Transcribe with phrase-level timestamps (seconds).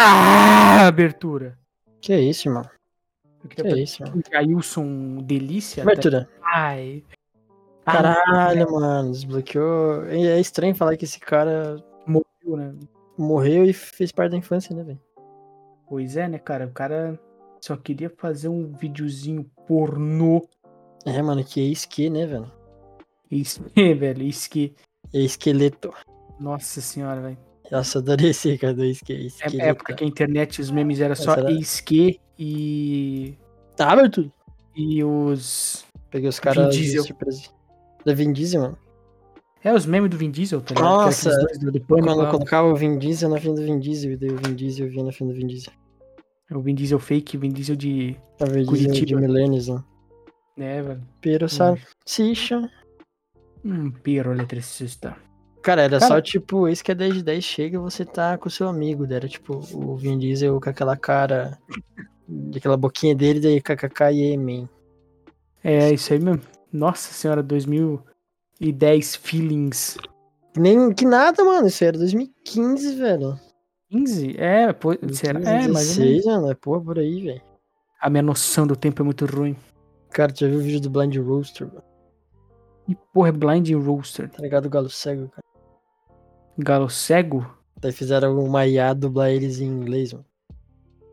[0.00, 1.58] Ah, abertura.
[2.00, 2.62] Que isso, irmão?
[3.42, 4.22] Eu Que isso, mano?
[4.22, 5.82] fazer Ailson Delícia.
[5.82, 6.28] Abertura.
[6.42, 7.02] Ai.
[7.84, 10.04] Caralho, mano, desbloqueou.
[10.06, 12.74] É estranho falar que esse cara Morreu, né?
[13.16, 15.00] morreu e fez parte da infância, né, velho?
[15.88, 16.66] Pois é, né, cara?
[16.66, 17.18] O cara
[17.60, 20.46] só queria fazer um videozinho pornô.
[21.04, 22.52] É, mano, que é esque, né, velho?
[23.74, 24.22] É, velho.
[24.22, 24.74] Isso que.
[25.12, 25.92] É esqueleto.
[26.38, 27.47] Nossa senhora, velho.
[27.70, 29.28] Nossa, adorei esse cara do esque.
[29.42, 33.36] É época que a internet, os memes era só esque e.
[33.76, 34.30] Tá aberto.
[34.74, 35.84] E os.
[36.10, 37.04] Peguei os caras de Diesel.
[38.04, 38.78] Da Vin Diesel, mano.
[39.62, 40.88] É, os memes do Vin Diesel, tá ligado?
[40.88, 42.24] Nossa, do, do Pânico Quando lá.
[42.24, 44.88] eu colocava o Vin Diesel na frente do Vin Diesel, e daí o Vin Diesel
[44.88, 45.72] vinha na frente do Vin Diesel.
[46.52, 48.16] O Vin Diesel fake, o Vin Diesel de.
[48.40, 49.20] A Vin Diesel de Curitiba.
[49.20, 49.84] milênios, né?
[50.56, 51.02] né, velho?
[51.20, 51.82] Pero, sabe?
[52.06, 52.70] Sicha.
[53.64, 55.16] Um piro eletricista.
[55.68, 58.38] Cara, era Cara- só tipo, esse que é 10 de 10 chega e você tá
[58.38, 59.06] com o seu amigo.
[59.06, 61.58] daí Era tipo o Vin Diesel com aquela cara,
[62.56, 64.66] aquela boquinha dele, daí kkk e man.
[65.62, 66.40] É, isso aí mesmo.
[66.72, 69.98] Nossa senhora, 2010 feelings.
[70.56, 71.66] Nem que nada, mano.
[71.68, 73.38] Isso era 2015, velho.
[73.90, 74.36] 15?
[74.38, 75.38] É, pô, será?
[75.38, 75.96] 15, É, mais ou menos.
[75.96, 76.50] 16, mano.
[76.50, 77.42] É porra por aí, velho.
[78.00, 79.54] A minha noção do tempo é muito ruim.
[80.12, 81.82] Cara, tu já viu o vídeo do Blind Roaster, mano?
[82.88, 84.30] E porra, é Blind Roaster.
[84.30, 84.64] Tá ligado?
[84.64, 85.42] O Galo Cego, cara.
[86.58, 87.46] Galo cego?
[87.80, 90.24] Daí fizeram uma IA dublar eles em inglês, mano.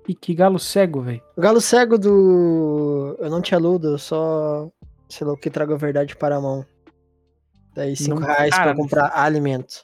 [0.07, 1.21] E que galo cego, velho?
[1.35, 3.15] O Galo Cego do.
[3.19, 4.69] Eu não te aludo, eu só.
[5.09, 6.63] Sei lá o que trago a verdade para a mão.
[7.73, 9.83] Daí 5 Não- reais cara, pra comprar alimento.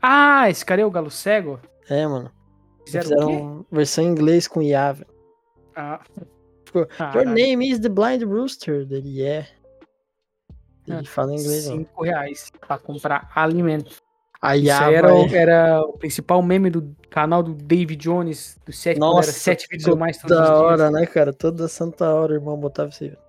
[0.00, 1.60] Ah, esse cara é o galo cego?
[1.88, 2.30] É, mano.
[2.86, 5.10] Fizeram, Fizeram versão em inglês com IA, velho.
[5.74, 6.00] Ah,
[6.64, 7.30] Ficou, Your caralho.
[7.30, 8.86] name is the Blind Rooster.
[8.90, 9.46] Ele é.
[10.88, 11.80] Ele Ah, fala em inglês, mano.
[11.82, 13.96] 5 reais pra comprar alimento.
[14.40, 15.38] A Isso aí era, o- vai...
[15.38, 19.66] era o principal meme do canal do David Jones, do 7, quando Nossa, era 7
[19.70, 20.60] vídeos ou mais todos Da os dias.
[20.60, 21.32] hora, né, cara?
[21.32, 23.10] Toda santa hora o irmão botava isso aí.
[23.10, 23.20] velho.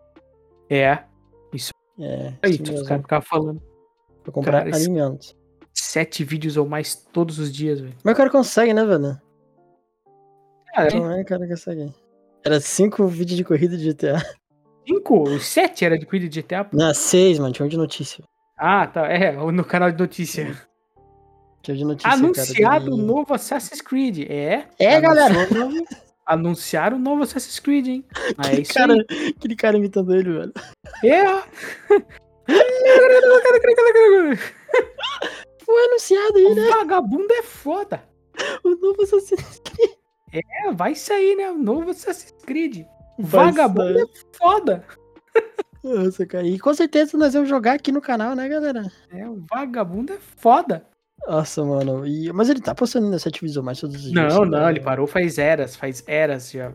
[0.70, 1.04] É,
[2.00, 2.34] É.
[2.44, 3.62] aí, isso os caras ficavam falando.
[4.24, 5.36] Pra comprar cara, alimentos.
[5.74, 7.96] 7 vídeos ou mais todos os dias, velho.
[8.04, 9.18] Mas o cara consegue, né, velho?
[10.74, 11.94] Cara, Não é, o cara consegue.
[12.46, 14.18] Era cinco vídeos de corrida de GTA.
[14.88, 15.24] 5?
[15.24, 16.64] Os 7 era de cuida de GTA?
[16.66, 16.78] pô.
[16.78, 17.54] Não, seis, mano.
[17.54, 18.24] Tinha um de notícia.
[18.58, 19.08] Ah, tá.
[19.08, 20.56] É, no canal de notícia.
[21.74, 22.94] De notícia, Anunciado cara.
[22.94, 24.20] o novo Assassin's Creed.
[24.30, 24.66] É?
[24.80, 25.34] É, galera.
[25.54, 25.86] novo-
[26.26, 28.06] Anunciaram o novo Assassin's Creed, hein?
[28.38, 29.34] Ah, é Aquele cara, aí.
[29.38, 30.54] aquele cara imitando ele, velho.
[31.04, 31.24] É.
[35.66, 36.68] Foi anunciado aí, né?
[36.68, 38.04] O vagabundo é foda.
[38.64, 39.62] O novo Assassin's
[40.32, 41.50] É, vai sair, né?
[41.52, 42.86] O novo Assassin's Creed.
[43.20, 44.04] Vai vagabundo sair.
[44.04, 44.86] é foda.
[45.84, 46.46] Nossa, cara.
[46.48, 48.92] E com certeza nós vamos jogar aqui no canal, né, galera?
[49.12, 50.86] É, o vagabundo é foda.
[51.26, 52.06] Nossa, mano.
[52.06, 52.32] E...
[52.34, 54.14] Mas ele tá postando ainda 7 vídeos ou mais todos os dias.
[54.14, 54.60] Não, né?
[54.60, 56.72] não, ele parou faz eras, faz eras já.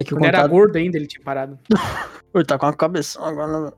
[0.00, 1.58] É que o Quando era gordo ainda, ele tinha parado.
[2.32, 3.72] Ele tá com a cabeção agora, né?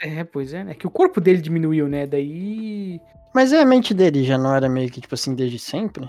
[0.00, 0.74] É, pois é, né?
[0.74, 2.06] Que o corpo dele diminuiu, né?
[2.06, 2.98] Daí.
[3.34, 6.08] Mas e a mente dele já não era meio que, tipo assim, desde sempre?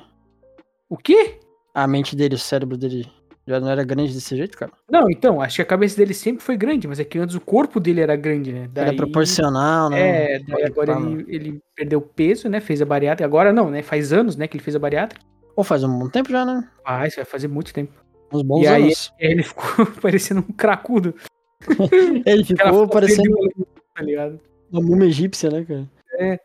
[0.89, 1.37] O quê?
[1.73, 3.05] A mente dele, o cérebro dele
[3.47, 4.71] já não era grande desse jeito, cara?
[4.89, 7.41] Não, então, acho que a cabeça dele sempre foi grande, mas é que antes o
[7.41, 8.69] corpo dele era grande, né?
[8.71, 10.35] Daí, Era proporcional, né?
[10.35, 12.59] É, daí agora ele, ele perdeu peso, né?
[12.59, 13.25] Fez a bariátrica.
[13.25, 13.81] Agora não, né?
[13.81, 15.25] Faz anos, né, que ele fez a bariátrica.
[15.55, 16.67] Ou faz um bom tempo já, né?
[16.85, 17.93] Ah, isso vai fazer muito tempo.
[18.31, 19.13] Uns bons E anos.
[19.19, 21.15] E aí ele ficou parecendo um cracudo.
[22.25, 24.39] Ele ficou parecendo dele, tá ligado?
[24.71, 26.39] uma múmia egípcia, né, cara?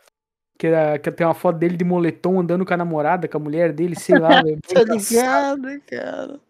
[0.58, 3.40] Que, era, que tem uma foto dele de moletom andando com a namorada, com a
[3.40, 4.28] mulher dele, sei lá.
[4.68, 6.40] Tá ligado, cara?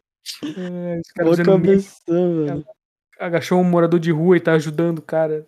[0.57, 1.01] É,
[1.45, 2.65] cabeção, velho.
[3.19, 5.47] agachou um morador de rua e tá ajudando o cara.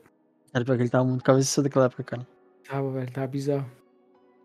[0.52, 2.26] Cara, porque ele tava muito cabeça daquela época, cara.
[2.68, 3.66] Tava, velho, tava bizarro.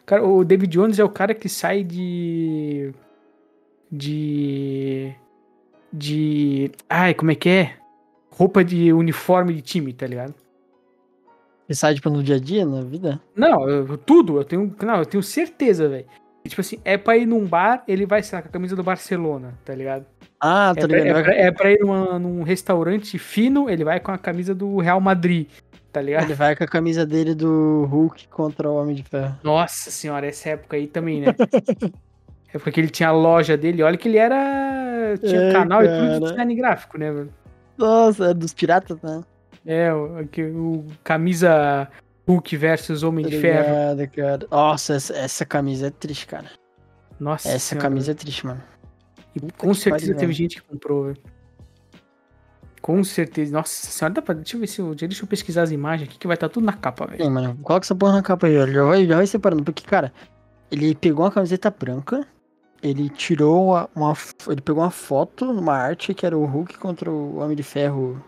[0.06, 2.94] Cara, o David Jones é o cara que sai de.
[3.92, 5.14] De.
[5.92, 6.72] De.
[6.90, 7.78] Ai, como é que é?
[8.32, 10.34] Roupa de uniforme de time, tá ligado?
[11.70, 13.22] Ele sai, tipo, no dia a dia, na vida?
[13.36, 14.76] Não, eu- tudo, eu tenho.
[14.84, 16.06] Não, eu tenho certeza, velho.
[16.46, 18.84] Tipo assim, é pra ir num bar, ele vai, sei lá, com a camisa do
[18.84, 20.06] Barcelona, tá ligado?
[20.46, 21.18] Ah, É tá pra, ligado.
[21.20, 24.78] é pra- é pra ir numa- num restaurante fino, ele vai com a camisa do
[24.80, 25.48] Real Madrid,
[25.92, 26.26] tá ligado?
[26.26, 29.38] Ele vai com a camisa dele do Hulk contra o Homem de Ferro.
[29.42, 31.28] Nossa senhora, essa época aí também, né?
[32.54, 35.16] época que ele tinha a loja dele, olha que ele era.
[35.20, 36.20] Tinha É, canal e tudo de cara.
[36.32, 37.30] design gráfico, né, velho?
[37.78, 39.22] Nossa, é dos piratas, né?
[39.66, 40.22] É, o,
[40.54, 41.88] o camisa
[42.28, 43.66] Hulk versus Homem Tá de Ferro.
[44.16, 44.40] cara.
[44.52, 46.48] Nossa, essa, essa camisa é triste, cara.
[47.20, 47.88] Nossa Essa senhora.
[47.88, 48.62] camisa é triste, mano.
[49.36, 50.34] E Puta com certeza pariu, teve velho.
[50.34, 51.18] gente que comprou, velho.
[52.82, 53.54] Com certeza.
[53.54, 54.36] Nossa senhora, dá pra.
[54.36, 54.94] Deixa eu ver se eu.
[54.94, 57.24] Deixa eu pesquisar as imagens aqui que vai estar tudo na capa, velho.
[57.24, 58.68] Sim, mano, coloca essa porra na capa aí, ó.
[58.68, 59.64] Já vai, já vai separando.
[59.64, 60.14] Porque, cara,
[60.70, 62.28] ele pegou uma camiseta branca
[62.84, 64.14] ele tirou uma, uma
[64.50, 68.22] Ele pegou uma foto, uma arte que era o Hulk contra o Homem de Ferro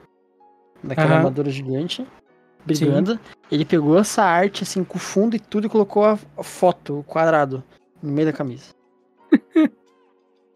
[0.82, 1.18] naquela Aham.
[1.18, 2.08] armadura gigante,
[2.66, 3.20] brigando.
[3.52, 7.04] Ele pegou essa arte, assim, com fundo e tudo, e colocou a, a foto, o
[7.04, 7.62] quadrado,
[8.02, 8.74] no meio da camisa.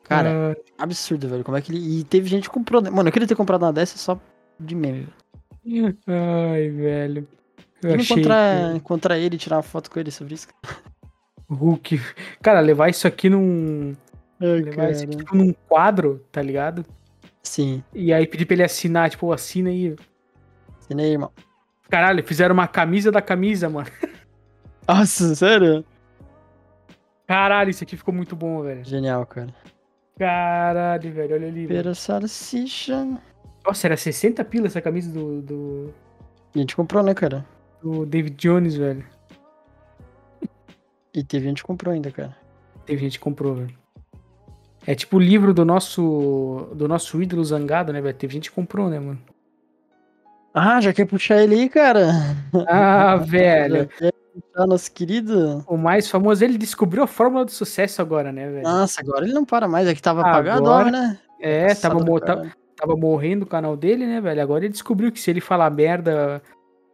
[0.09, 1.43] Cara, absurdo, velho.
[1.43, 1.99] Como é que ele.
[1.99, 2.81] E teve gente que comprou.
[2.81, 2.89] né?
[2.89, 4.19] Mano, eu queria ter comprado uma dessa só
[4.59, 5.07] de meme,
[5.65, 5.93] velho.
[6.07, 7.27] Ah, Ai, velho.
[7.81, 10.47] Eu achei encontrar, encontrar ele e tirar uma foto com ele sobre isso.
[10.47, 10.53] que
[11.47, 12.01] Hulk.
[12.41, 13.95] Cara, levar isso aqui num.
[14.41, 16.83] Ai, Levar isso aqui tipo, num quadro, tá ligado?
[17.43, 17.83] Sim.
[17.93, 19.95] E aí pedir pra ele assinar, tipo, assina aí.
[20.79, 21.31] Assina aí, irmão.
[21.89, 23.87] Caralho, fizeram uma camisa da camisa, mano.
[24.87, 25.85] Nossa, sério?
[27.27, 28.83] Caralho, isso aqui ficou muito bom, velho.
[28.83, 29.53] Genial, cara.
[30.19, 31.65] Caralho, velho, olha ali.
[31.65, 31.81] velho.
[31.81, 33.07] Pera salsicha.
[33.65, 35.93] Nossa, era 60 pila essa camisa do, do,
[36.53, 37.45] E a gente comprou, né, cara?
[37.81, 39.05] do David Jones, velho.
[41.13, 42.35] E teve gente que comprou ainda, cara.
[42.85, 43.73] Teve gente que comprou, velho.
[44.85, 48.17] É tipo o livro do nosso do nosso ídolo zangado, né, velho?
[48.17, 49.19] Teve gente que comprou, né, mano?
[50.53, 52.09] Ah, já quer puxar ele aí, cara?
[52.67, 53.89] Ah, velho.
[54.39, 55.63] Puxar nosso querido?
[55.67, 58.63] O mais famoso, ele descobriu a fórmula do sucesso agora, né, velho?
[58.63, 59.87] Nossa, agora ele não para mais.
[59.87, 61.19] É que tava apagado, Agora- né?
[61.39, 62.51] é, tava, Passado do mo- ta- caralho.
[62.75, 64.41] tava morrendo o canal dele, né, velho?
[64.41, 66.41] Agora ele descobriu que se ele falar merda,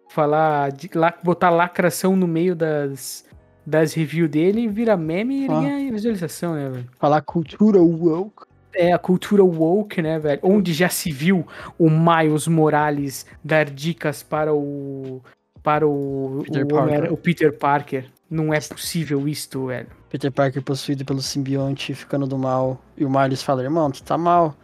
[0.09, 3.25] falar, de, lá, botar lacração no meio das,
[3.65, 5.61] das reviews dele, vira meme e ele Ah.
[5.61, 6.89] ganha visualização, né, velho?
[6.99, 8.43] Falar cultura woke.
[8.77, 10.41] É a cultura woke, né, velho?
[10.43, 11.47] Onde já se viu
[11.79, 15.21] o Miles Morales dar dicas para o.
[15.65, 16.43] para o.
[16.45, 17.13] Peter o, Parker.
[17.13, 18.05] O Peter Parker.
[18.29, 19.87] Não é possível isto, velho.
[20.09, 22.79] Peter Parker possuído pelo simbionte ficando do mal.
[22.95, 24.55] E o Miles fala, irmão, tu tá mal.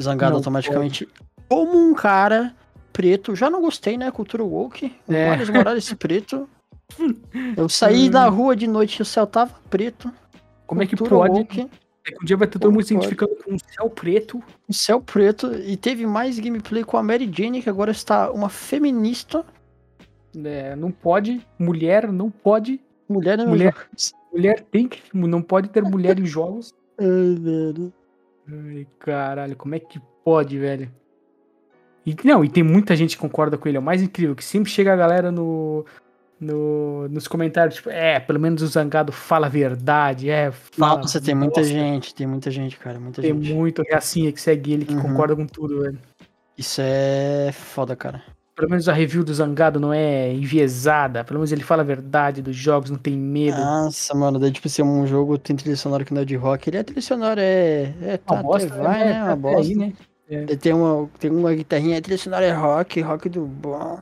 [0.00, 1.08] Zangado Não automaticamente.
[1.48, 2.54] Como um cara
[2.92, 3.34] preto.
[3.36, 4.10] Já não gostei, né?
[4.10, 4.92] Cultura woke.
[5.06, 5.30] O É.
[5.30, 6.48] Miles Morales preto.
[7.56, 10.12] Eu saí da rua de noite e o céu tava preto.
[10.66, 11.38] Como é que pode?
[11.38, 11.60] woke,
[12.06, 14.42] É que um dia vai ter todo Como mundo se identificando com um céu preto.
[14.68, 15.52] o céu preto.
[15.54, 19.44] E teve mais gameplay com a Mary Jane, que agora está uma feminista.
[20.36, 20.76] Né?
[20.76, 21.40] não pode.
[21.58, 22.80] Mulher não pode.
[23.08, 23.46] Mulher, né?
[23.46, 23.74] Mulher.
[24.32, 25.00] Mulher tem que.
[25.14, 26.74] Não pode ter mulher em jogos.
[26.98, 27.92] Ai, velho.
[28.48, 30.90] Ai, caralho, como é que pode, velho?
[32.04, 33.76] E, não, e tem muita gente que concorda com ele.
[33.76, 35.84] É o mais incrível, que sempre chega a galera no,
[36.40, 40.52] no, nos comentários, tipo, é, pelo menos o Zangado fala a verdade, é.
[40.52, 43.52] Fala, Nossa, tem muita gente, tem muita gente, cara, muita Tem gente.
[43.52, 45.02] muito reacinha que segue ele, que Uhum.
[45.02, 45.98] concorda com tudo, velho.
[46.56, 48.22] Isso é foda, cara.
[48.56, 51.22] Pelo menos a review do Zangado não é enviesada.
[51.22, 53.58] Pelo menos ele fala a verdade dos jogos, não tem medo.
[53.58, 56.36] Nossa, mano, daí tipo, se é um jogo tem trilha sonora que não é de
[56.36, 57.94] rock, ele é trilha sonora, é.
[58.00, 59.12] É, tá, bosta, vai, né?
[59.12, 59.18] né?
[59.20, 59.60] Tá Uma bosta.
[59.60, 59.92] aí, né?
[60.28, 64.00] Daí Tem uma, tem uma guitarrinha, a trilha sonora é rock, rock do bom.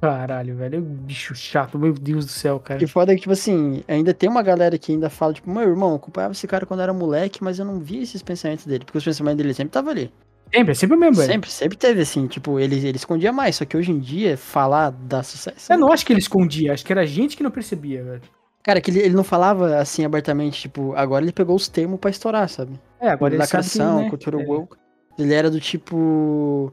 [0.00, 0.76] Caralho, velho.
[0.76, 2.82] É um bicho chato, meu Deus do céu, cara.
[2.84, 5.62] E foda é que, tipo assim, ainda tem uma galera que ainda fala, tipo, meu
[5.62, 8.84] irmão, eu acompanhava esse cara quando era moleque, mas eu não via esses pensamentos dele,
[8.84, 10.12] porque os pensamentos dele sempre estavam ali.
[10.54, 11.32] Sempre, é sempre o mesmo, velho.
[11.32, 14.90] Sempre, sempre teve, assim, tipo, ele, ele escondia mais, só que hoje em dia, falar
[14.90, 15.72] dá sucesso.
[15.72, 18.22] Eu não acho que ele escondia, acho que era a gente que não percebia, velho.
[18.62, 22.08] Cara, que ele, ele não falava assim abertamente, tipo, agora ele pegou os termos pra
[22.08, 22.80] estourar, sabe?
[23.00, 24.46] É, agora ele sabe lacração, né, cultura é.
[24.46, 24.76] woke.
[25.18, 26.72] Ele era do tipo.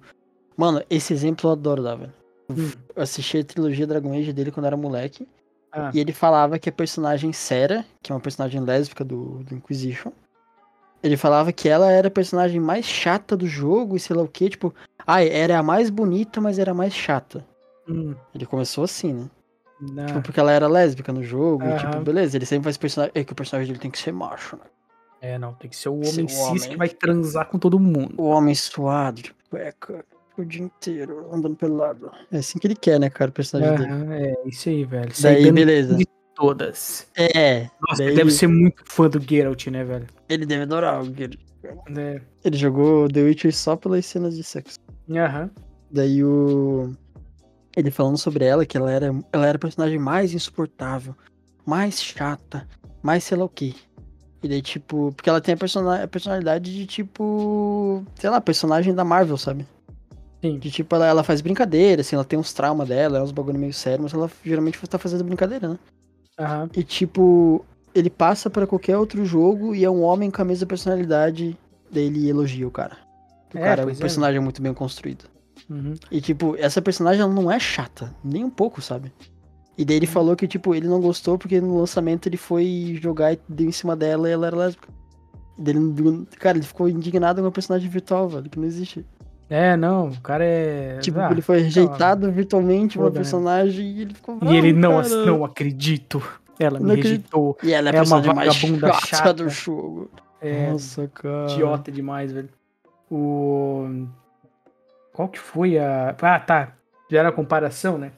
[0.56, 2.14] Mano, esse exemplo eu adoro dar, velho.
[2.50, 2.72] Hum.
[2.96, 5.28] Eu assisti a trilogia Dragon Age dele quando era moleque.
[5.72, 5.92] Ah.
[5.94, 10.12] E ele falava que a personagem Sera, que é uma personagem lésbica do, do Inquisition,
[11.04, 14.28] ele falava que ela era a personagem mais chata do jogo e sei lá o
[14.28, 14.74] que, tipo,
[15.06, 17.46] ah, era a mais bonita, mas era a mais chata.
[17.88, 19.30] Hum, Ele começou assim, né?
[19.82, 20.06] não.
[20.06, 23.12] Tipo, porque ela era lésbica no jogo, e, tipo, beleza, ele sempre faz personagem.
[23.16, 24.64] É que o personagem dele tem que ser macho, né?
[25.22, 26.70] É, não, tem que ser o Ser homem o cis homem.
[26.70, 28.16] que vai transar com todo mundo.
[28.18, 30.04] O homem suado, de cueca,
[30.38, 32.12] o dia inteiro, andando pelo lado.
[32.32, 33.92] É assim que ele quer, né, cara, o personagem dele.
[33.92, 35.12] Aham, é, isso aí, velho.
[35.12, 35.96] Isso aí Daí, dando beleza.
[35.96, 36.08] de
[36.42, 37.08] todas.
[37.16, 40.08] É, Nossa, daí ele deve ser muito fã do Geralt, né, velho?
[40.28, 41.40] ele deve adorar o Geralt.
[41.96, 42.20] É.
[42.44, 44.80] Ele jogou The Witcher só pelas cenas de sexo.
[45.10, 45.52] Aham.
[45.92, 46.92] Daí o.
[47.78, 51.16] Ele falando sobre ela, que ela era, ela era a personagem mais insuportável,
[51.66, 52.68] mais chata,
[53.04, 53.76] mais sei lá o que.
[54.44, 58.04] E daí, tipo, porque ela tem a, persona- a personalidade de tipo.
[58.16, 59.68] Sei lá, personagem da Marvel, sabe?
[60.44, 60.58] Sim.
[60.58, 63.60] De tipo, ela, ela faz brincadeira, assim, ela tem uns traumas dela, é uns bagulho
[63.60, 65.80] meio sério, mas ela geralmente tá fazendo brincadeira, né?
[66.42, 66.70] Aham.
[66.76, 70.66] E tipo, ele passa pra qualquer outro jogo e é um homem com a mesma
[70.68, 71.58] personalidade,
[71.92, 72.98] daí ele elogia o cara.
[73.54, 74.02] O É, cara, o pois é.
[74.02, 75.26] personagem é muito bem construído.
[75.70, 75.94] Uhum.
[76.10, 79.12] E, tipo, essa personagem ela não é chata, nem um pouco, sabe?
[79.78, 80.12] E daí ele Uhum.
[80.12, 83.72] falou que, tipo, ele não gostou porque no lançamento ele foi jogar e deu em
[83.72, 84.90] cima dela e ela era lésbica.
[85.58, 89.06] E daí ele, cara, ele ficou indignado com a personagem virtual, velho, que não existe.
[89.54, 90.98] É, não, o cara é.
[91.00, 93.20] Tipo, Ah, ele foi rejeitado virtualmente uma Foda, né?
[93.20, 95.26] personagem e ele ficou E ele não, cara.
[95.26, 96.24] não acredito.
[96.58, 97.10] Ela Não me acredito.
[97.10, 97.58] rejeitou.
[97.62, 99.34] E ela é, É uma vagabunda chata, chata.
[99.34, 100.10] do jogo.
[100.40, 101.52] É, Nossa, cara.
[101.52, 102.48] idiota demais, velho.
[103.12, 104.06] O.
[105.12, 106.16] Qual que foi a.
[106.22, 106.70] Ah, tá.
[107.10, 108.12] Já era a comparação, né?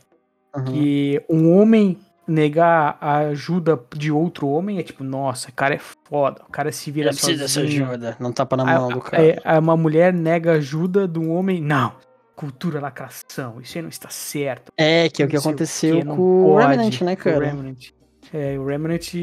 [0.56, 0.63] Uhum.
[0.66, 5.80] Que um homem negar a ajuda de outro homem é tipo, nossa, o cara é
[6.10, 7.86] foda, o cara se vira Ela precisa dessa sozinho.
[7.89, 8.18] ajuda.
[8.20, 9.24] Não tapa na A- mão do a- cara.
[9.44, 11.62] é, uma mulher nega ajuda de um homem.
[11.62, 11.94] Não.
[12.36, 14.72] Cultura lacração, isso aí não está certo.
[14.77, 16.15] É, que é o que o aconteceu com
[16.46, 17.46] o Remnant, né, o cara?
[17.46, 17.89] Remnant.
[18.34, 19.13] É, o Remnant,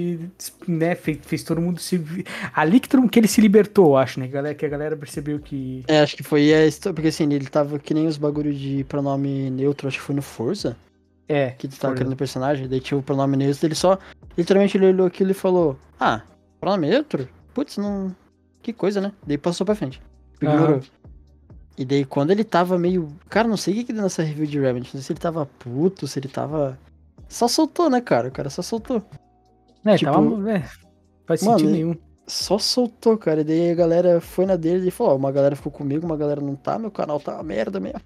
[0.69, 2.01] né, fez, fez todo mundo se.
[2.55, 4.29] Ali que, todo que ele se libertou, acho, né?
[4.29, 5.83] galera- Que a galera percebeu que.
[5.89, 8.85] É, acho que foi a história, porque assim, ele tava que nem os bagulho de
[8.85, 10.77] pronome neutro, acho que foi no Forza,
[11.33, 11.51] É.
[11.51, 13.99] que tu tava criando o personagem, daí tinha o pronome neutro, ele só,
[14.37, 16.23] literalmente ele olhou aquilo e falou, ah,
[16.61, 17.29] pronome neutro?
[17.55, 18.15] Putz, não,
[18.63, 19.13] que coisa, né?
[19.27, 20.03] Daí passou pra frente,
[20.41, 20.77] ignorou.
[20.77, 20.83] Aham.
[21.79, 24.47] E daí quando ele tava meio, cara, não sei o que que deu nessa review
[24.47, 26.79] de Remnant, não sei se ele tava puto, se ele tava...
[27.29, 28.29] Só soltou, né, cara?
[28.29, 29.03] O cara só soltou.
[29.85, 30.53] É, tipo, tava.
[30.53, 30.65] É,
[31.25, 31.97] faz mano, sentido nenhum.
[32.27, 33.41] Só soltou, cara.
[33.41, 36.17] E daí a galera foi na dele e falou, ó, uma galera ficou comigo, uma
[36.17, 38.01] galera não tá, meu canal tá uma merda mesmo.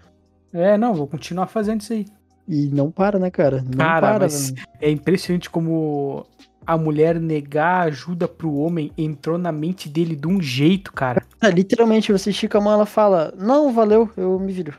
[0.52, 2.06] É, não, vou continuar fazendo isso aí.
[2.46, 3.62] E não para, né, cara?
[3.62, 4.66] Não Cara, para, mas velho.
[4.80, 6.26] é impressionante como
[6.66, 11.22] a mulher negar ajuda pro homem entrou na mente dele de um jeito, cara.
[11.40, 14.74] Ah, literalmente, você estica a mão, ela fala, não, valeu, eu me viro.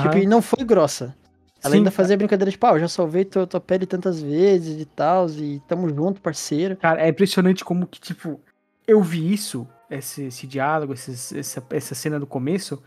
[0.00, 1.14] Tipo, e não foi grossa.
[1.62, 4.84] Ela Sim, ainda fazia brincadeira de pau, já salvei tua, tua pele tantas vezes e
[4.84, 6.76] tal, e tamo junto, parceiro.
[6.76, 8.38] Cara, é impressionante como que, tipo,
[8.86, 12.82] eu vi isso, esse, esse diálogo, esses- essa, essa cena do começo.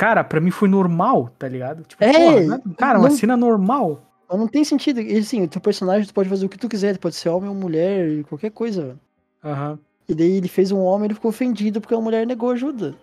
[0.00, 1.82] Cara, pra mim foi normal, tá ligado?
[1.84, 2.60] Tipo, É, porra, né?
[2.78, 4.00] cara, uma não- cena normal.
[4.32, 4.98] Não tem sentido.
[4.98, 7.28] E assim, o teu personagem, tu pode fazer o que tu quiser, tu pode ser
[7.28, 9.00] homem ou mulher, qualquer coisa, velho.
[9.44, 9.78] Aham.
[10.08, 12.94] E daí ele fez um homem, ele ficou ofendido porque a mulher negou ajuda.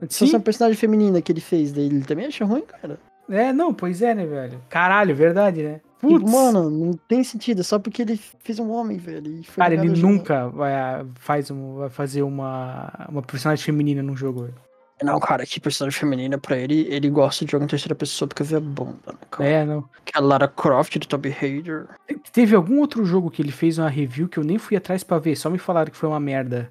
[0.00, 2.98] Se Sim, fosse uma personagem feminina que ele fez, daí ele também acha ruim, cara.
[3.28, 4.60] é, não, pois é, né, velho?
[4.68, 5.80] Caralho, verdade, né?
[6.00, 9.40] Putz, mano, não tem sentido, é só porque ele fez um homem, velho.
[9.54, 10.72] Cara, ele nunca vai,
[11.14, 14.42] faz um, vai fazer uma, uma personagem feminina num jogo.
[14.44, 14.54] velho.
[15.02, 18.42] Não, cara, que personagem feminina pra ele, ele gosta de jogar em terceira pessoa porque
[18.42, 19.48] vê a bomba, né, cara?
[19.48, 19.82] É, não.
[20.04, 21.88] Que é a Lara Croft do Tomb Raider.
[22.32, 25.18] Teve algum outro jogo que ele fez uma review que eu nem fui atrás pra
[25.18, 26.70] ver, só me falaram que foi uma merda.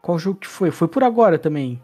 [0.00, 0.70] Qual jogo que foi?
[0.70, 1.82] Foi por agora também.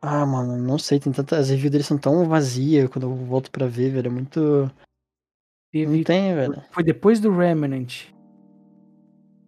[0.00, 1.38] Ah, mano, não sei, tem tantas.
[1.40, 4.06] As reviews dele são tão vazias quando eu volto pra ver, velho.
[4.06, 4.70] É muito.
[5.72, 6.62] Teve, Não tem, velho.
[6.70, 8.04] Foi depois do Remnant.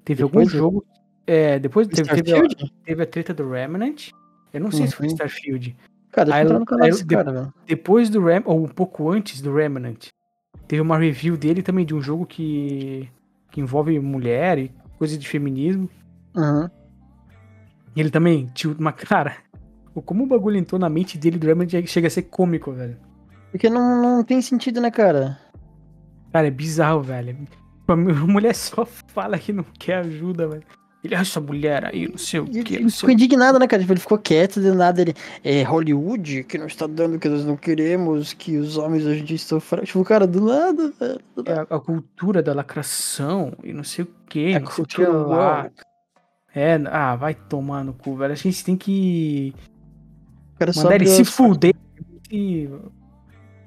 [0.04, 0.86] Teve Depois algum do- jogo.
[1.26, 2.42] É, depois teve, teve, a,
[2.84, 4.10] teve a treta do Remnant.
[4.52, 5.12] Eu não sei se foi Uhum.
[5.12, 5.76] Starfield.
[6.12, 7.54] Cara, deixa Aí no canal aí desse de- cara, velho.
[7.66, 10.08] Depois do Rem, ou um pouco antes do Remnant,
[10.66, 13.08] teve uma review dele também de um jogo que,
[13.50, 15.88] que envolve mulher e coisa de feminismo.
[16.36, 16.68] Uhum.
[17.94, 19.36] E ele também tinha uma cara.
[20.04, 22.96] Como o bagulho entrou na mente dele do Remnant chega a ser cômico, velho.
[23.50, 25.38] Porque não, não tem sentido, né, cara?
[26.32, 27.36] Cara, é bizarro, velho.
[27.88, 30.62] A mulher só fala que não quer ajuda, velho.
[31.02, 33.80] Ele, ah, essa mulher aí, não sei o que, ele ficou indignado, né, cara?
[33.80, 35.14] Tipo, ele ficou quieto, de nada ele.
[35.42, 39.20] É Hollywood que não está dando o que nós não queremos, que os homens hoje
[39.20, 39.88] em dia estão fracos.
[39.88, 41.20] Tipo, cara, do nada, velho.
[41.34, 45.10] do É a, a cultura da lacração e não sei o que, É que cultura
[45.10, 45.70] lá.
[46.54, 48.32] É, ah, vai tomar no cu, velho.
[48.32, 49.54] A gente tem que
[50.60, 51.74] cara mandar ele se fuder
[52.30, 52.68] e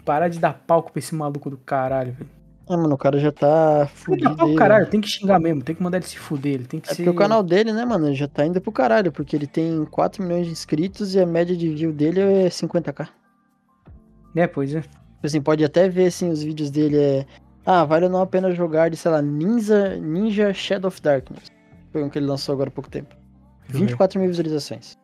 [0.05, 2.29] parar de dar palco pra esse maluco do caralho, velho.
[2.69, 4.55] Ah, mano, o cara já tá fudido.
[4.55, 6.93] caralho, tem que xingar mesmo, tem que mandar ele se fuder, ele tem que É
[6.93, 7.03] ser...
[7.03, 10.23] porque o canal dele, né, mano, já tá indo pro caralho, porque ele tem 4
[10.23, 13.09] milhões de inscritos e a média de view dele é 50k.
[14.35, 14.81] É, pois é.
[14.81, 14.91] Tipo
[15.25, 17.25] assim, pode até ver, assim, os vídeos dele é...
[17.65, 21.51] Ah, vale não a pena jogar de, sei lá, Ninja, Ninja Shadow of Darkness.
[21.91, 23.15] Foi um que ele lançou agora há pouco tempo.
[23.67, 23.85] Deixa eu ver.
[23.87, 24.97] 24 mil visualizações.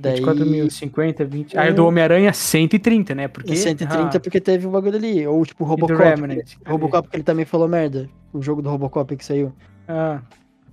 [0.00, 0.14] Daí...
[0.16, 1.58] 24 mil, 50, 20...
[1.58, 3.26] Ah, e o Um- do Homem-Aranha 130, né?
[3.28, 3.52] Porque...
[3.52, 5.26] E 130 ah, porque teve o bagulho ali.
[5.26, 6.00] Ou tipo Robocop.
[6.00, 6.44] Remnant.
[6.44, 8.08] que- Robocop que ele também falou merda.
[8.32, 9.52] O jogo do Robocop que saiu.
[9.88, 10.20] Ah,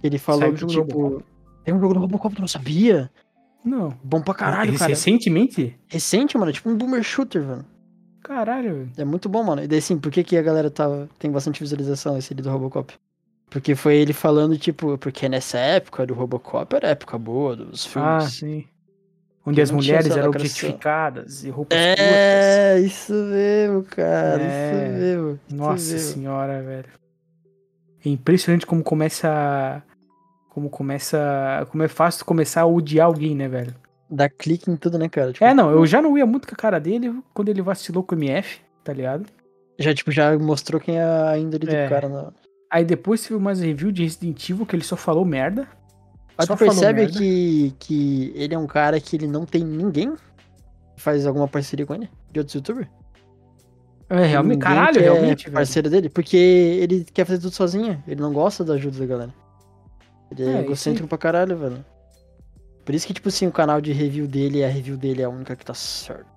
[0.04, 1.24] ele falou Saiu que, tipo...
[1.64, 3.10] Tem um jogo do Robocop, tu não sabia?
[3.64, 3.92] não.
[4.04, 4.90] Bom pra caralho, Rec- cara.
[4.90, 5.76] Recentemente?
[5.88, 6.52] Recente, mano.
[6.54, 7.66] Tipo um boomer shooter, velho.
[8.22, 8.90] Caralho, velho.
[8.98, 9.64] É muito bom, mano.
[9.64, 12.50] E daí, assim, por que, que a galera tava, tem bastante visualização esse ali do
[12.52, 12.94] Robocop?
[13.50, 17.86] Porque foi ele falando, tipo, porque nessa época do Robocop era a época boa dos
[17.96, 18.34] Ah, filmes.
[18.34, 18.66] sim.
[19.46, 22.06] Onde Que as mulheres eram objetificadas e roupas curtas.
[22.06, 24.42] é, isso mesmo, cara.
[24.42, 24.72] É.
[24.72, 25.40] Isso mesmo.
[25.48, 26.14] isso Nossa mesmo.
[26.14, 26.86] senhora, velho.
[28.04, 29.84] É impressionante como começa.
[30.50, 31.68] Como começa.
[31.70, 33.76] Como é fácil tu começar a odiar alguém, né, velho?
[34.10, 35.32] Dá clique em tudo, né, cara?
[35.34, 38.04] Tipo, É, não, eu já não ia muito com a cara dele quando ele vacilou
[38.04, 39.26] com o MF, tá ligado?
[39.80, 41.84] Já, tipo, já mostrou quem é a índole É.
[41.86, 42.08] do cara.
[42.10, 42.32] Na...
[42.72, 45.68] Aí depois teve umas review de Resident Evil que ele só falou merda.
[46.38, 50.16] Mas Só tu percebe que, que ele é um cara que ele não tem ninguém
[50.96, 52.10] que faz alguma parceria com ele?
[52.32, 52.88] De outros youtubers?
[54.10, 55.54] É, realmente, Ninguém caralho, realmente, velho.
[55.54, 58.04] parceiro dele, porque ele quer fazer tudo sozinho.
[58.08, 59.34] Ele não gosta da ajuda da galera.
[60.30, 61.86] Ele é, É, egocêntrico pra caralho, velho.
[62.84, 65.30] Por isso que, tipo assim, o canal de review dele, a review dele é a
[65.30, 66.28] única que tá certa.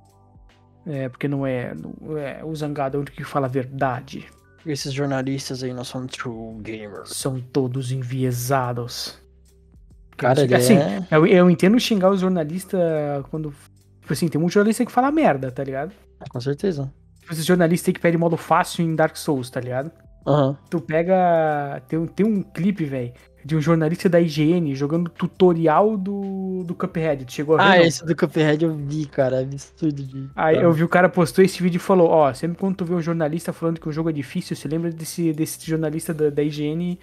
[0.86, 4.26] É, porque não é, não é o Zangado é o único que fala a verdade.
[4.64, 7.10] Esses jornalistas aí não são true gamers.
[7.10, 9.18] São todos enviesados.
[10.18, 11.06] Cara, ele assim, é...
[11.10, 12.80] eu, eu entendo xingar os jornalistas
[13.30, 13.54] quando.
[14.00, 15.92] Tipo assim, tem um jornalista que fala merda, tá ligado?
[16.28, 16.92] Com certeza.
[17.20, 19.90] Tipo, esse jornalista aí que pede modo fácil em Dark Souls, tá ligado?
[20.26, 20.56] Aham.
[20.68, 21.80] Tu pega.
[21.88, 23.12] Tem, um- tem um clipe, velho,
[23.44, 27.24] de um jornalista da IGN jogando tutorial do, do Cuphead.
[27.24, 27.70] Tu chegou a ver?
[27.72, 27.84] Ah, não?
[27.84, 29.36] esse do Cuphead eu vi, cara.
[29.36, 30.28] É absurdo de.
[30.34, 32.94] Aí eu vi o cara postou esse vídeo e falou, ó, sempre quando tu vê
[32.94, 36.42] um jornalista falando que um jogo é difícil, se lembra desse, desse jornalista da, da
[36.42, 36.98] IGN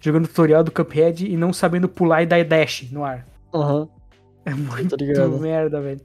[0.00, 3.26] jogando tutorial do Cuphead e não sabendo pular e dar dash no ar.
[3.54, 3.88] Aham.
[4.44, 4.96] É muito
[5.40, 6.00] merda, velho.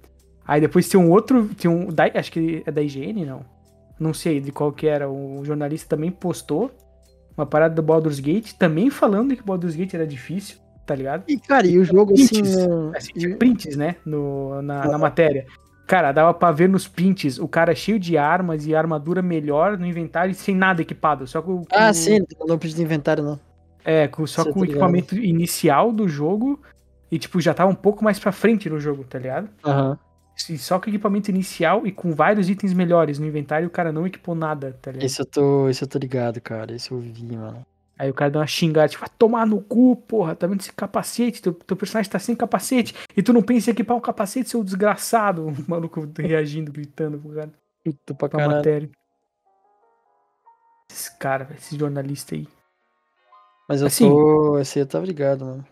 [0.48, 3.46] Aí depois tem um outro, tem um, da- acho que é da IGN, não?
[4.00, 6.72] Não sei de qual que era, o jornalista também postou
[7.38, 11.24] uma parada do Baldur's Gate, também falando que Baldur's Gate era difícil, tá ligado?
[11.28, 12.42] E, cara, e o jogo assim.
[12.42, 12.68] Prints.
[12.68, 15.46] no- Assim, tinha prints, né, no, na, na matéria.
[15.86, 19.86] Cara, dava pra ver nos prints o cara cheio de armas e armadura melhor no
[19.86, 21.28] inventário e sem nada equipado.
[21.28, 23.40] Só com, com Ah, sim, ele não precisa de inventário, não.
[23.84, 26.60] É, com, só com tá o equipamento inicial do jogo
[27.12, 29.50] e, tipo, já tava um pouco mais pra frente no jogo, tá ligado?
[29.66, 29.98] Aham.
[30.50, 33.92] E só com o equipamento inicial e com vários itens melhores no inventário, o cara
[33.92, 35.06] não equipou nada, tá ligado?
[35.06, 35.70] Esse eu tô.
[35.70, 36.74] Esse eu tô ligado, cara.
[36.74, 37.66] Esse eu vi, mano.
[38.00, 40.74] Aí o cara dá uma xingada, tipo, vai tomar no cu, porra, tá vendo esse
[40.74, 41.40] capacete?
[41.40, 44.64] Teu, teu personagem tá sem capacete e tu não pensa em equipar um capacete, seu
[44.64, 45.46] desgraçado.
[45.68, 47.52] O maluco reagindo, gritando pro cara,
[47.84, 48.52] Puta pra caralho.
[48.56, 48.90] matéria.
[50.90, 52.48] Esse cara, esse jornalista aí.
[53.72, 54.60] Mas eu Assim- tô.
[54.60, 55.66] Esse aí eu tava ligado, mano.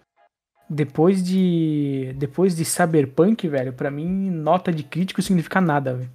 [0.70, 2.14] Depois de.
[2.18, 6.12] Depois de Cyberpunk, velho, pra mim, nota de crítico significa nada, velho.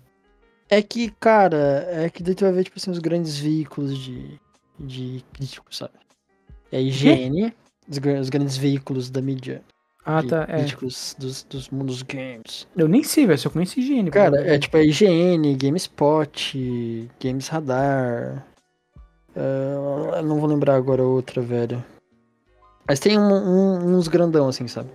[0.71, 4.41] É que, cara, é que daí tu vai ver, tipo assim, os grandes veículos de,
[4.81, 5.93] de críticos, sabe?
[6.73, 7.53] É a IGN,
[7.87, 9.61] os, os grandes veículos da mídia.
[10.07, 10.47] Ah, tá.
[10.49, 10.61] É.
[10.61, 12.66] críticos dos, dos mundos games.
[12.75, 14.11] Eu nem sei, velho, só conheço higiene.
[14.11, 18.47] Cara, é tipo a IGN, GameSpot, Games Radar.
[19.37, 21.85] Eu não vou lembrar agora outra, velho.
[22.87, 24.90] Mas tem um- um- uns grandão, assim, sabe?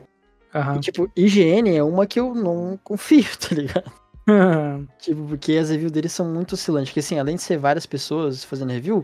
[0.54, 0.78] Aham.
[0.78, 3.92] E, tipo, IGN é uma que eu não confio, tá ligado?
[5.00, 6.90] Tipo, porque as reviews deles são muito oscilantes.
[6.92, 9.04] Porque, assim, além de ser várias pessoas fazendo review,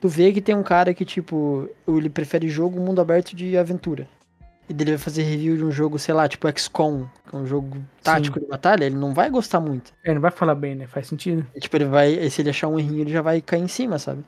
[0.00, 4.06] tu vê que tem um cara que, tipo, ele prefere jogo mundo aberto de aventura.
[4.68, 7.44] E dele vai fazer review de um jogo, sei lá, tipo XCOM, que é um
[7.46, 9.92] jogo tático de batalha, ele não vai gostar muito.
[10.04, 10.86] é, não vai falar bem, né?
[10.86, 11.44] Faz sentido.
[11.56, 12.30] E, tipo, ele vai.
[12.30, 14.22] Se ele achar um errinho, ele já vai cair em cima, sabe?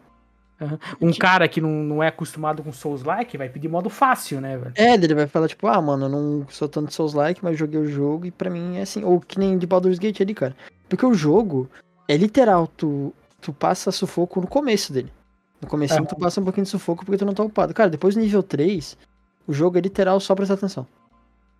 [1.00, 4.72] Um cara que não, não é acostumado com Souls-like vai pedir modo fácil, né, velho?
[4.76, 7.86] É, ele vai falar, tipo, ah, mano, eu não sou tanto Souls-like, mas joguei o
[7.86, 9.02] jogo e pra mim é assim.
[9.04, 10.56] Ou que nem de Baldur's Gate ali, cara.
[10.88, 11.68] Porque o jogo
[12.08, 15.12] é literal, tu, tu passa sufoco no começo dele.
[15.60, 17.72] No começo tu passa um pouquinho de sufoco porque tu não tá upado.
[17.72, 18.96] Cara, depois do nível 3,
[19.46, 20.86] o jogo é literal só prestar atenção.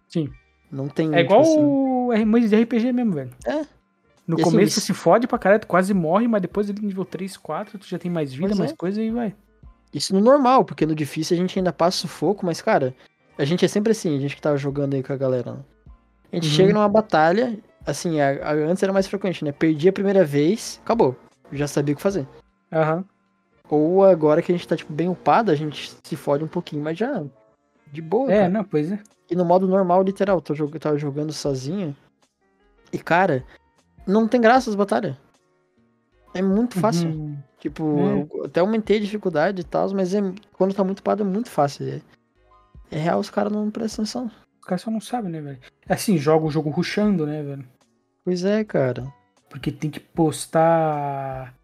[0.09, 0.31] Sim.
[0.71, 1.15] Não tem.
[1.15, 3.31] É igual assim, o RPG mesmo, velho.
[3.47, 3.65] É.
[4.27, 6.87] No E assim, começo se fode pra caralho, tu quase morre, mas depois ali no
[6.89, 8.77] nível 3, 4, tu já tem mais vida, Pois mais é.
[8.77, 9.35] coisa e vai.
[9.93, 12.95] Isso no normal, porque no difícil a gente ainda passa sufoco, mas, cara,
[13.39, 15.53] a gente é sempre assim, a gente que tava jogando aí com a galera.
[15.53, 15.59] Né?
[16.33, 16.55] A gente Uhum.
[16.55, 19.53] chega numa batalha, assim, a- a- antes era mais frequente, né?
[19.53, 21.15] Perdi a primeira vez, acabou.
[21.53, 22.27] Já sabia o que fazer.
[22.73, 23.05] Aham.
[23.69, 26.83] Ou agora que a gente tá, tipo, bem upado, a gente se fode um pouquinho,
[26.83, 27.23] mas já.
[27.93, 28.33] De boa.
[28.33, 28.49] É, cara.
[28.49, 28.99] não, pois é.
[29.31, 30.77] E no modo normal, literal, tô jog...
[30.79, 31.95] tava jogando sozinho.
[32.93, 33.45] E, cara,
[34.07, 35.17] não tem graça as batalhas.
[36.35, 37.09] É muito fácil.
[37.09, 37.37] Uhum.
[37.59, 38.29] Tipo, É.
[38.39, 40.21] eu até aumentei a dificuldade e tal, mas é,
[40.53, 41.87] quando tá muito upado é muito fácil.
[41.89, 42.01] É,
[42.91, 44.31] é real, os caras não prestam atenção.
[44.61, 45.59] Os caras só não sabem, né, velho?
[45.89, 47.65] Assim, joga o jogo rushando, né, velho?
[48.25, 49.07] Pois é, cara.
[49.49, 51.55] Porque tem que postar.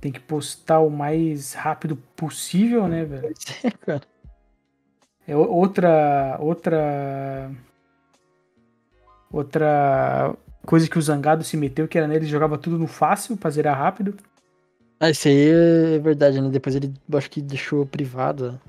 [0.00, 3.22] Tem que postar o mais rápido possível, né, velho?
[3.22, 4.02] Pois é, cara.
[5.26, 6.36] É outra.
[6.40, 7.50] Outra.
[9.32, 10.34] Outra
[10.70, 13.50] coisa que o Zangado se meteu, que era nele, ele jogava tudo no fácil pra
[13.50, 14.14] zerar rápido.
[15.00, 15.48] Ah, isso aí
[15.96, 16.48] é verdade, né?
[16.48, 18.60] Depois ele acho que deixou privada.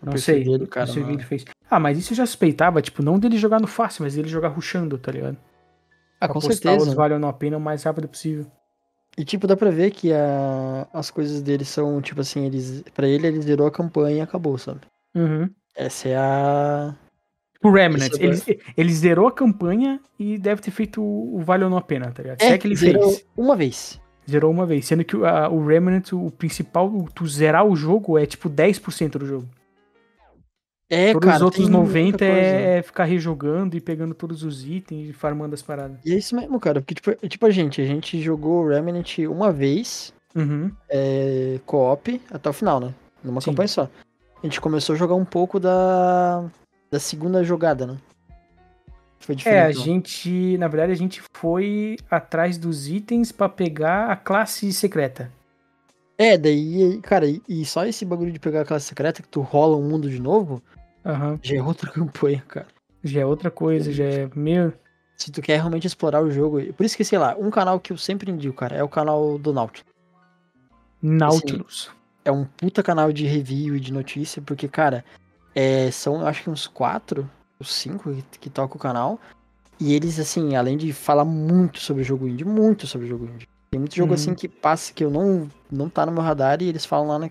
[0.00, 0.44] o Não sei.
[0.44, 1.44] dele, cara, não sei o que ele fez.
[1.68, 4.48] Ah, mas isso eu já suspeitava, tipo, não dele jogar no fácil, mas dele jogar
[4.50, 5.36] rushando, tá ligado?
[6.20, 6.90] Ah, Pra com certeza.
[6.90, 8.46] os valem a pena o mais rápido possível.
[9.18, 10.86] E tipo, dá pra ver que a...
[10.92, 12.84] as coisas dele são, tipo assim, eles.
[12.94, 14.82] Pra ele, ele zerou a campanha e acabou, sabe?
[15.12, 15.50] Uhum.
[15.74, 16.94] Essa é a.
[17.64, 21.64] O Remnant, é ele, ele zerou a campanha e deve ter feito o, o Vale
[21.64, 22.40] ou não a pena, tá ligado?
[22.40, 23.26] Se é que ele zerou fez.
[23.36, 24.00] uma vez.
[24.30, 24.86] Zerou uma vez.
[24.86, 29.18] Sendo que o- a- o Remnant, o principal, tu zerar o jogo é tipo 10%
[29.18, 29.48] do jogo.
[30.90, 32.32] É, Todos cara, os outros tem muita 90 coisa.
[32.40, 35.98] é, é ficar rejogando e pegando todos os itens e farmando as paradas.
[36.04, 36.80] E é isso mesmo, cara.
[36.80, 40.70] Porque, tipo, é- tipo a gente, a gente jogou Remnant uma vez, Uhum.
[40.88, 42.94] é, co-op, até o final, né?
[43.24, 43.50] Numa Sim.
[43.50, 43.82] campanha só.
[44.42, 46.44] A gente começou a jogar um pouco da,
[46.94, 47.96] da segunda jogada, né?
[49.18, 49.80] Foi É, a diferente.
[49.80, 55.28] gente, na verdade, a gente foi atrás dos itens pra pegar a classe secreta.
[56.16, 59.76] É, daí, cara, e, só esse bagulho de pegar a classe secreta que tu rola
[59.76, 60.62] um mundo de novo,
[61.04, 61.36] Aham.
[61.42, 62.68] já é outra campanha, cara.
[63.02, 64.72] Já é outra coisa, já é meio.
[65.16, 66.60] Se tu quer realmente explorar o jogo.
[66.74, 69.36] Por isso que, sei lá, um canal que eu sempre indico, cara, é o canal
[69.36, 69.84] do Nautilus.
[71.02, 71.90] Nautilus.
[72.24, 75.04] É um puta canal de review e de notícia, porque, cara,
[75.54, 79.20] é, são eu acho que uns quatro ou cinco que, que tocam o canal.
[79.78, 83.26] E eles, assim, além de falar muito sobre o jogo indie, muito sobre o jogo
[83.26, 83.48] indie.
[83.70, 84.14] Tem muito jogo Uhum.
[84.14, 87.18] assim que passa, que eu não, não tá no meu radar e eles falam lá
[87.18, 87.30] no,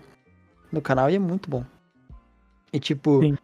[0.70, 1.64] no canal e é muito bom.
[2.70, 3.34] E tipo,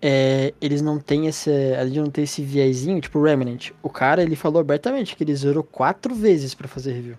[0.00, 1.50] é, eles não têm esse.
[1.74, 3.70] Além de não ter esse viezinho, tipo Remnant.
[3.82, 7.18] O cara, ele falou abertamente que ele zerou quatro vezes pra fazer review.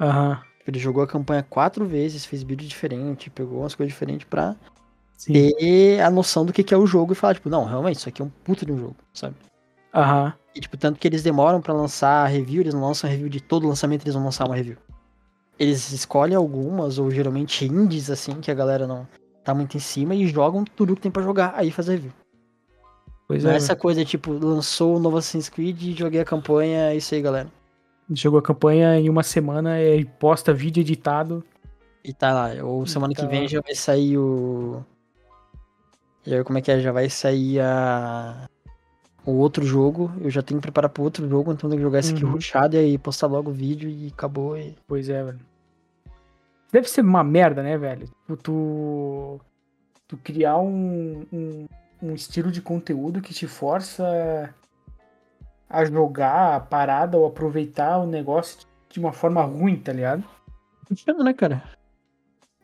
[0.00, 0.40] Aham.
[0.66, 4.54] Ele jogou a campanha quatro vezes, fez vídeo diferente, pegou umas coisas diferentes pra
[5.20, 5.32] Sim.
[5.34, 8.08] ter a noção do que, que é o jogo e falar, tipo, não, realmente, isso
[8.08, 9.34] aqui é um puta de um jogo, sabe?
[9.94, 10.32] Aham.
[10.54, 13.28] E, tipo, tanto que eles demoram pra lançar a review, eles não lançam a review
[13.28, 14.78] de todo lançamento, eles vão lançar uma review.
[15.58, 19.06] Eles escolhem algumas, ou geralmente indies, assim, que a galera não
[19.44, 22.12] tá muito em cima, e jogam tudo que tem pra jogar, aí faz review.
[23.28, 23.56] Pois Não é é.
[23.58, 27.48] essa coisa, tipo, lançou o novo Assassin's Creed, joguei a campanha, é isso aí, galera.
[28.12, 31.44] Jogou a campanha em uma semana e posta vídeo editado.
[32.02, 33.46] E tá lá, ou semana que Tá vem lá.
[33.46, 34.82] já vai sair o...
[36.26, 36.80] E aí, como é que é?
[36.80, 38.48] Já vai sair a...
[39.24, 41.98] O outro jogo, eu já tenho que preparar pro outro jogo, então tem que jogar
[41.98, 42.32] esse aqui Uhum.
[42.32, 44.56] rushado e aí postar logo o vídeo e acabou.
[44.56, 44.74] E...
[44.86, 45.40] Pois é, velho.
[46.72, 48.06] Deve ser uma merda, né, velho?
[48.06, 49.40] Tipo, tu.
[50.08, 51.66] Tu criar um, um,
[52.02, 54.52] um estilo de conteúdo que te força
[55.68, 60.24] a jogar a parada ou aproveitar o negócio de uma forma ruim, tá ligado?
[60.88, 61.62] Funciona, né, cara?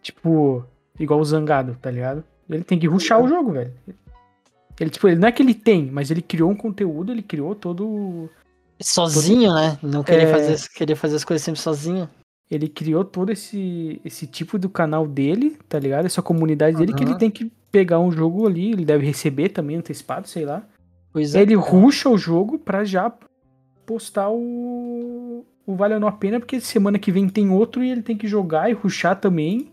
[0.03, 0.65] Tipo,
[0.99, 2.25] igual o Zangado, tá ligado?
[2.49, 3.73] Ele tem que rushar o jogo, velho.
[4.79, 7.55] Ele, tipo, ele não é que ele tem, mas ele criou um conteúdo, ele criou
[7.55, 8.29] todo.
[8.81, 9.79] Sozinho, né?
[9.83, 10.27] Não querer, É.
[10.27, 12.09] fazer, querer fazer as coisas sempre sozinho.
[12.51, 16.05] Ele criou todo esse, esse tipo do canal dele, tá ligado?
[16.05, 17.19] Essa comunidade dele, que ele Aham.
[17.19, 20.63] tem que pegar um jogo ali, ele deve receber também antecipado, sei lá.
[21.13, 21.41] Pois é.
[21.43, 23.13] ele rusha o jogo pra já
[23.87, 28.17] postar o, o Valendo a Pena, porque semana que vem tem outro e ele tem
[28.17, 29.73] que jogar e rushar também.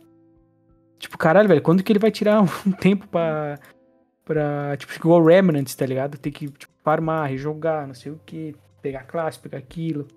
[1.04, 3.60] Tipo, caralho, velho, quando que ele vai tirar um tempo pra.
[4.24, 6.18] pra tipo, igual o Remnant, tá ligado?
[6.18, 10.08] Tem que tipo, farmar, rejogar, não sei o que, pegar classe, pegar aquilo.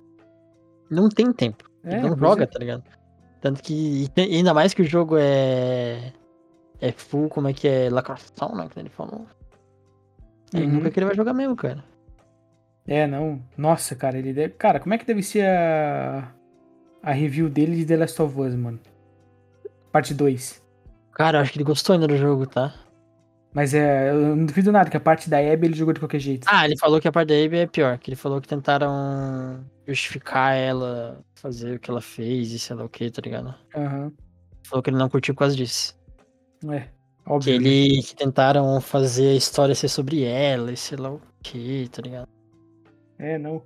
[0.89, 1.69] Não tem tempo.
[1.83, 2.47] É, ele não joga, é.
[2.47, 2.85] tá ligado?
[3.41, 4.09] Tanto que.
[4.17, 6.13] ainda mais que o jogo é.
[6.81, 7.91] É full, como é que é?
[7.91, 8.69] Lacração, né?
[8.71, 9.27] Que ele falou.
[10.55, 10.69] Uhum.
[10.69, 11.83] nunca que ele vai jogar mesmo, cara.
[12.87, 13.43] É, não.
[13.59, 14.55] Nossa, cara, ele deve.
[14.55, 16.33] Cara, como é que deve ser a.
[17.03, 18.79] A review dele de The Last of Us, mano?
[19.91, 20.66] Parte 2.
[21.17, 22.75] Cara, eu acho que ele gostou ainda do jogo, tá?
[23.55, 24.11] Mas é.
[24.11, 26.47] Eu não duvido nada que a parte da Abby ele jogou de qualquer jeito.
[26.47, 27.97] Ah, ele falou que a parte da Abby é pior.
[27.97, 32.85] Que ele falou que tentaram justificar ela fazer o que ela fez e sei lá
[32.85, 33.55] o que, tá ligado?
[33.75, 34.13] Aham.
[34.63, 35.99] Falou que ele não curtiu por causa disso.
[36.71, 36.81] É.
[36.81, 36.91] Que
[37.33, 37.59] Óbvio.
[37.59, 37.67] né?
[37.67, 42.03] ele que tentaram fazer a história ser sobre ela e sei lá o que, tá
[42.03, 42.29] ligado?
[43.19, 43.63] É, não.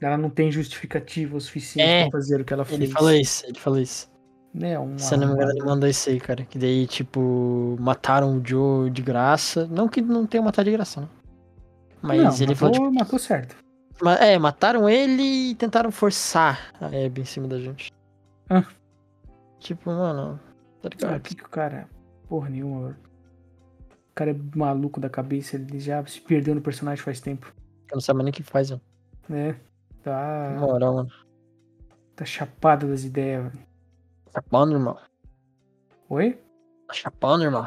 [0.00, 2.80] Ela não tem justificativa o suficiente É, pra fazer o que ela fez.
[2.80, 4.10] Ele falou isso, ele falou isso.
[4.58, 6.44] Né, um Se eu não me engano, ele mandou isso aí, cara.
[6.44, 9.68] Que daí, tipo, mataram o Joe de graça.
[9.68, 11.08] Não que não tenha matado de graça, né?
[12.02, 13.56] Mas Não, ele matou, falou, tipo, matou certo.
[14.20, 17.92] é, mataram ele e tentaram forçar a Abby em cima da gente.
[18.50, 18.64] Ah.
[19.60, 20.40] Tipo, mano,
[20.82, 21.20] tá Ah, ligado?
[21.22, 21.88] que que o cara.
[22.28, 22.96] Porra nenhuma.
[24.10, 27.52] O cara é maluco da cabeça, ele já se perdeu no personagem faz tempo.
[27.90, 28.82] Eu não sabe nem o que faz, mano.
[29.28, 29.56] Né?
[30.02, 30.56] Tá.
[30.58, 31.10] Moral, mano.
[32.16, 33.67] Tá chapado das ideias, velho.
[34.38, 34.96] Chapando, irmão.
[36.08, 36.38] Oi?
[36.86, 37.66] Tá chapando, irmão.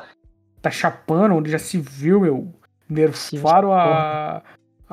[0.62, 2.54] Tá chapando, onde já se viu, meu.
[2.90, 4.42] Nerfaram a.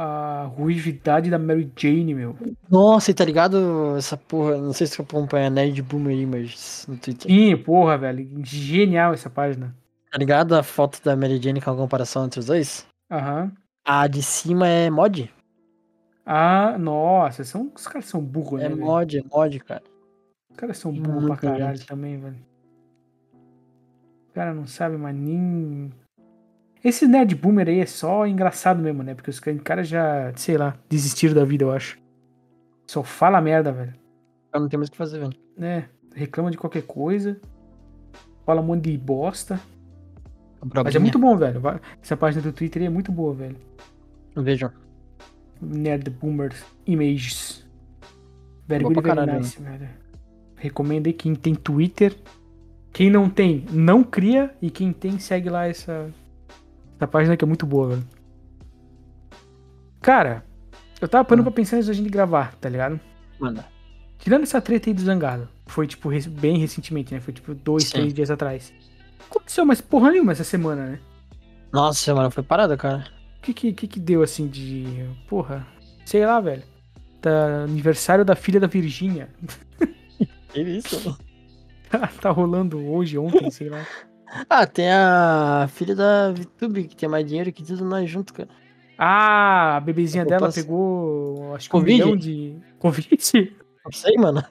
[0.00, 2.36] A ruividade da Mary Jane, meu.
[2.70, 4.56] Nossa, e tá ligado essa porra?
[4.56, 7.28] Não sei se tu acompanha Nerd Boomer Images no Twitter.
[7.28, 8.28] Sim, porra, velho.
[8.44, 9.74] Genial essa página.
[10.10, 12.86] Tá ligado a foto da Mary Jane com a comparação entre os dois?
[13.10, 13.50] Aham.
[13.84, 15.32] A de cima é mod.
[16.24, 18.74] Ah, nossa, são, os caras são burros, É né?
[18.76, 18.86] velho?
[18.86, 19.82] mod, é mod, cara.
[20.58, 21.86] Os caras são burros pra caralho gente.
[21.86, 22.36] também, velho.
[24.28, 25.92] O cara não sabe mais nem.
[26.82, 29.14] Esse nerd boomer aí é só engraçado mesmo, né?
[29.14, 31.96] Porque os caras já, sei lá, desistiram da vida, eu acho.
[32.88, 33.94] Só fala merda, velho.
[34.52, 35.32] Eu não tenho mais o que fazer, velho.
[35.56, 35.88] Né?
[36.12, 37.40] Reclama de qualquer coisa.
[38.44, 39.60] Fala um monte de bosta.
[40.74, 41.62] Mas é muito bom, velho.
[42.02, 43.56] Essa página do Twitter aí é muito boa, velho.
[44.34, 44.72] Vejam.
[45.62, 47.64] Nerd Boomers Images.
[48.66, 50.07] Very Boa good, very caralho, nice, velho.
[50.58, 52.16] Recomendo aí quem tem Twitter.
[52.92, 54.54] Quem não tem, não cria.
[54.60, 56.10] E quem tem, segue lá essa,
[56.96, 58.04] essa página que é muito boa, velho.
[60.00, 60.44] Cara,
[61.00, 61.50] eu tava parando Hum.
[61.50, 62.98] pra pensar antes da gente gravar, tá ligado?
[63.38, 63.66] Manda.
[64.18, 67.20] Tirando essa treta aí do Zangado, foi tipo bem recentemente, né?
[67.20, 67.90] Foi tipo dois, Sim.
[67.92, 68.72] três dias atrás.
[69.30, 71.00] Aconteceu mais porra nenhuma essa semana, né?
[71.72, 73.06] Nossa, mano, foi parada, cara.
[73.38, 75.06] O que que, que que deu assim de.
[75.28, 75.66] Porra,
[76.04, 76.62] sei lá, velho.
[77.20, 79.28] Tá aniversário da filha da Virgínia.
[80.64, 81.18] Que isso?
[82.20, 83.86] tá rolando hoje, ontem, sei lá.
[84.50, 88.50] Ah, tem a filha da VTube que tem mais dinheiro que tudo nós junto, cara.
[88.98, 92.02] Ah, a bebezinha Eu dela posso- pegou, acho que um Covid?
[92.04, 92.56] milhão de.
[92.78, 93.08] Covid?
[93.86, 94.44] Não sei, mano.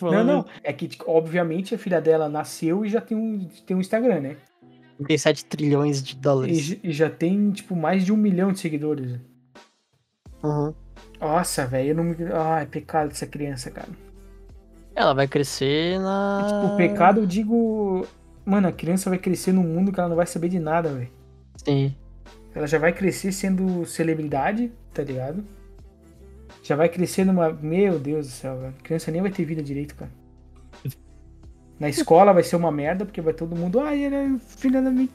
[0.00, 0.46] Não, não.
[0.62, 4.20] É que, tipo, obviamente, a filha dela nasceu e já tem um, tem um Instagram,
[4.20, 4.36] né?
[4.98, 6.58] 37 trilhões de E, dólares.
[6.60, 9.18] j- e já tem, tipo, mais de um milhão de seguidores.
[10.44, 10.72] Uhum.
[11.20, 12.14] Nossa, velho, eu não me.
[12.32, 13.88] Ah, é pecado dessa criança, cara.
[14.94, 16.44] Ela vai crescer na.
[16.46, 18.06] Tipo, o pecado, eu digo.
[18.44, 21.10] Mano, a criança vai crescer num mundo que ela não vai saber de nada, velho.
[21.56, 21.94] Sim.
[22.54, 25.44] Ela já vai crescer sendo celebridade, tá ligado?
[26.62, 27.50] Já vai crescer numa.
[27.52, 28.74] Meu Deus do céu, velho.
[28.78, 30.10] A criança nem vai ter vida direito, cara.
[31.80, 33.80] Na escola vai ser uma merda, porque vai todo mundo.
[33.80, 35.08] Ai, ele é filha da minha.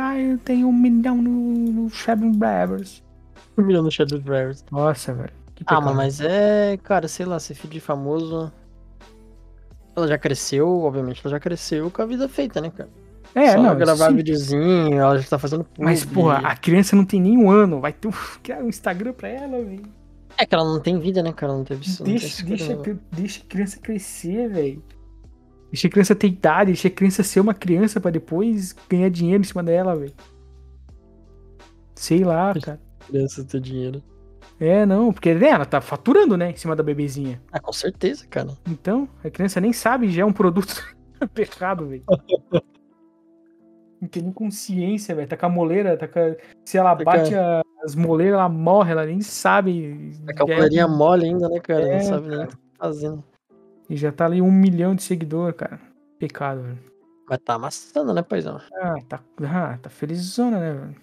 [0.00, 3.02] Ai, eu tenho um milhão no, no Shadow Bravers.
[3.58, 4.64] Um milhão no Shadow Drivers.
[4.70, 5.32] Nossa, velho.
[5.66, 6.78] Ah, mano, mas é.
[6.82, 8.52] Cara, sei lá, ser filho de famoso.
[9.96, 12.88] Ela já cresceu, obviamente, ela já cresceu com a vida feita, né, cara?
[13.34, 13.76] É, Só não.
[13.76, 14.16] gravar sim.
[14.16, 15.84] videozinho, ela já tá fazendo publi.
[15.84, 17.80] Mas, porra, a criança não tem nem um ano.
[17.80, 18.12] Vai ter um,
[18.64, 19.82] um Instagram pra ela, velho.
[20.36, 21.52] É que ela não tem vida, né, cara?
[21.52, 22.02] Não teve isso.
[22.02, 24.82] Deixa, deixa, cri- deixa a criança crescer, velho.
[25.70, 29.42] Deixa a criança ter idade, deixa a criança ser uma criança pra depois ganhar dinheiro
[29.42, 30.14] em cima dela, velho.
[31.94, 32.80] Sei lá, cara.
[33.06, 34.02] criança ter dinheiro.
[34.60, 37.40] É, não, porque né, ela tá faturando, né, em cima da bebezinha.
[37.50, 38.48] Ah, com certeza, cara.
[38.68, 40.74] Então, a criança nem sabe, já é um produto
[41.34, 42.04] pecado, velho.
[44.00, 45.28] Não tem nem consciência, velho.
[45.28, 46.34] Tá com a moleira, tá com a...
[46.64, 50.12] Se ela Tá bate com a- as moleiras, ela morre, ela nem sabe.
[50.22, 51.82] A Já é calculadinha mole ainda, né, cara?
[51.88, 53.24] É, não sabe nem o que tá fazendo.
[53.88, 55.80] E já tá ali um milhão de seguidor, cara.
[56.18, 56.78] Pecado, velho.
[57.28, 58.60] Mas tá amassando, né, paizão?
[58.74, 60.96] Ah, tá, ah, tá felizona, né, velho?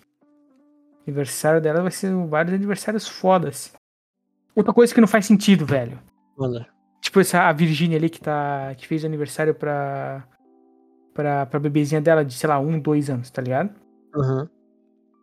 [1.08, 3.74] Aniversário dela vai ser vários aniversários fodas.
[4.54, 5.98] Outra coisa que não faz sentido, velho.
[6.38, 6.67] Manda.
[7.00, 8.74] Tipo, essa a Virgínia ali que tá.
[8.76, 10.28] que fez aniversário pra.
[11.13, 13.74] pra, pra bebezinha dela de, sei lá, um, dois anos, tá ligado?
[14.13, 14.48] Uhum.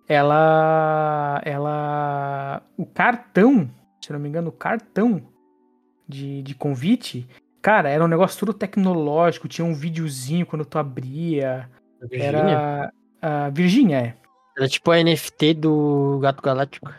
[0.08, 1.42] Ela.
[1.44, 2.62] Ela.
[2.78, 3.70] O cartão,
[4.00, 5.20] se não me engano, o cartão
[6.08, 7.28] de, de convite.
[7.60, 11.68] Cara, era um negócio todo tecnológico, tinha um videozinho quando tu abria.
[12.08, 12.38] Virgínia?
[12.38, 12.92] Era.
[13.20, 14.23] A Virgínia, é.
[14.56, 16.92] Era tipo a NFT do Gato Galáctico.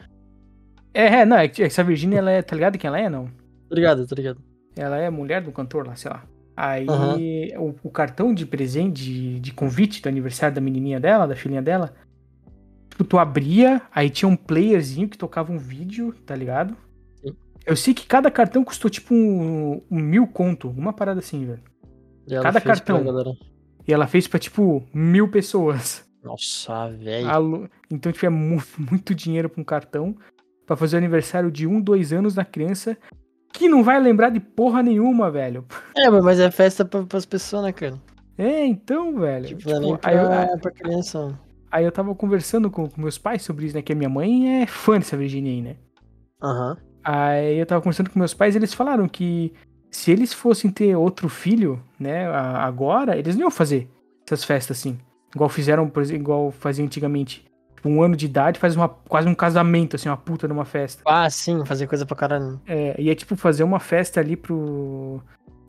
[0.94, 3.26] É, é, não, é que essa Virgínia, ela é, tá ligado quem ela é, não?
[3.70, 4.42] Tá ligado, tá ligado?
[4.78, 6.24] Ela é mulher do cantor lá, sei lá.
[6.56, 7.18] Aí, Aham.
[7.58, 11.62] o, o cartão de presente, de, de convite do aniversário da menininha dela, da filhinha
[11.62, 11.94] dela,
[12.90, 16.76] tipo, tu abria, aí tinha um playerzinho que tocava um vídeo, tá ligado?
[17.16, 17.36] Sim.
[17.66, 21.64] Eu sei que cada cartão custou, tipo, um, um mil conto, uma parada assim, velho.
[22.26, 23.04] E ela Cada cartão.
[23.86, 26.05] E ela fez pra, tipo, mil pessoas.
[26.26, 27.70] Nossa, velho.
[27.90, 28.62] Então, tipo, é mu-
[28.92, 30.16] muito dinheiro pra um cartão
[30.66, 32.98] pra fazer o aniversário de um, dois anos da criança
[33.54, 35.66] que não vai lembrar de porra nenhuma, velho.
[35.96, 38.02] É, mas é festa pra, pras pessoas, né, cara?
[38.38, 39.46] É, então, velho.
[39.46, 41.40] Tipo, Tipo, é nem aí, eu, pra, pra criança.
[41.72, 43.82] aí eu tava conversando com, com meus pais sobre isso, né?
[43.82, 45.76] Que a minha mãe é fã dessa Virginia aí, né?
[46.42, 46.76] Aham.
[47.04, 49.54] Aí eu tava conversando com meus pais e eles falaram que
[49.92, 53.88] se eles fossem ter outro filho, né, agora, eles não iam fazer
[54.26, 55.00] essas festas assim.
[55.36, 57.46] Igual fizeram, por exemplo, igual faziam antigamente.
[57.76, 61.04] Tipo, um ano de idade faz uma, quase um casamento, assim, uma puta numa festa.
[61.06, 62.60] Ah, sim, fazer coisa pra caralho.
[62.66, 65.22] É, e é tipo fazer uma festa ali pro.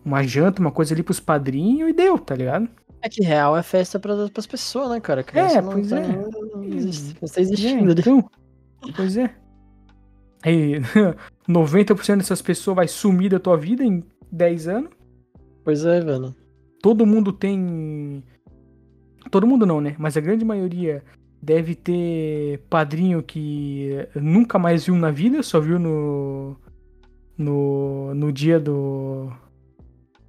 [0.05, 2.68] Uma janta, uma coisa ali pros padrinhos e deu, tá ligado?
[3.02, 5.24] É que real é festa pra, pras pessoas, né, cara?
[5.24, 6.07] Criança É, pois tá é.
[6.09, 8.00] não existe- não tá É, existindo ali.
[8.00, 8.31] então,
[8.94, 9.35] pois é.
[10.44, 10.81] Aí,
[11.48, 14.90] 90% dessas pessoas vai sumir da tua vida em 10 anos.
[15.64, 16.35] Pois é, velho.
[16.81, 18.22] Todo mundo tem.
[19.31, 19.95] Todo mundo não, né?
[19.99, 21.03] Mas a grande maioria
[21.43, 26.57] deve ter padrinho que nunca mais viu na vida, só viu no.
[27.39, 29.31] No, no dia do.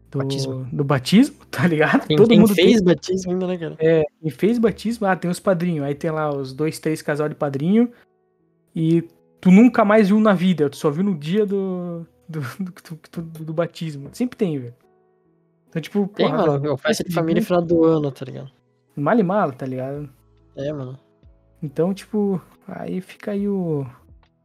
[0.10, 0.66] Do Batismo.
[0.72, 2.08] do batismo, tá ligado?
[2.08, 3.76] Quem, Todo quem mundo tem- fez batismo ainda, né, cara?
[4.24, 5.86] e fez batismo, ah, tem os padrinhos.
[5.86, 7.92] Aí tem lá os dois, três casal de padrinho.
[8.76, 9.04] E
[9.42, 12.06] tu nunca mais viu na vida, tu só viu no dia do.
[12.28, 14.10] Do, do, do- do batismo.
[14.14, 14.74] Sempre tem, velho.
[15.70, 16.66] Então, tipo, Tem, porra, mano.
[16.66, 18.52] Eu festa de família no final do ano, tá ligado?
[19.02, 20.10] Mal e mal, tá ligado?
[20.56, 20.98] É, mano.
[21.62, 23.86] Então, tipo, aí fica aí o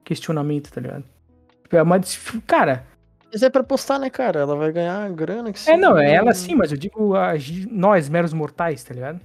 [0.05, 1.05] questionamento, tá ligado?
[1.63, 2.01] Tipo, é uma.
[2.47, 2.85] Cara,
[3.31, 4.41] Mas é pra postar, né, cara?
[4.41, 7.33] Ela vai ganhar grana que é, não, é ela sim, mas eu digo a
[7.71, 9.21] nós, meros mortais, tá ligado?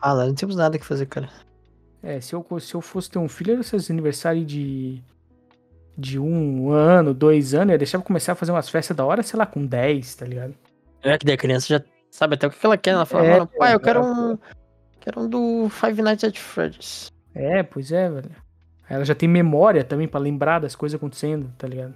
[0.00, 1.28] Ah, lá não temos nada que fazer, cara.
[2.02, 5.02] É, se eu, se eu fosse ter um filho, era esses aniversários de.
[5.96, 9.04] De um ano, dois anos, eu ia deixar pra começar a fazer umas festas da
[9.04, 10.54] hora, sei lá, com 10, tá ligado?
[11.02, 12.92] É que daí a criança já sabe até o que ela quer.
[12.92, 14.38] Ela fala, É, mano, pai, eu quero um.
[15.02, 17.10] Quero um do Five Nights at Freddy's.
[17.34, 18.30] É, pois é, velho.
[18.88, 21.94] Ela já tem memória também pra lembrar das coisas acontecendo, tá ligado?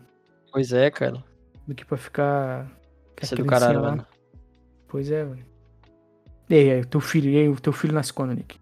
[0.52, 1.22] Pois é, cara.
[1.66, 2.66] Do que pra ficar.
[3.22, 4.06] Isso é do caralho, mano.
[4.88, 5.44] Pois é, velho.
[6.48, 8.58] E aí, teu filho, e aí, o teu filho nasce quando, Nick?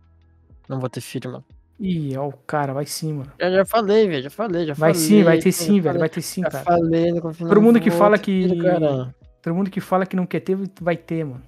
[0.69, 1.45] Não vou ter filho, mano.
[1.81, 3.33] Ih, ó, o cara, vai sim, mano.
[3.41, 4.23] Já, já falei, velho.
[4.23, 5.07] Já falei, já Vai falei.
[5.09, 5.83] sim, vai ter sim, velho.
[5.85, 6.65] falei, Vai ter sim, Já cara.
[6.65, 9.15] falei, não confio Todo mundo que fala que- filho, cara.
[9.43, 11.43] Todo mundo que fala que não quer ter, vai ter, mano.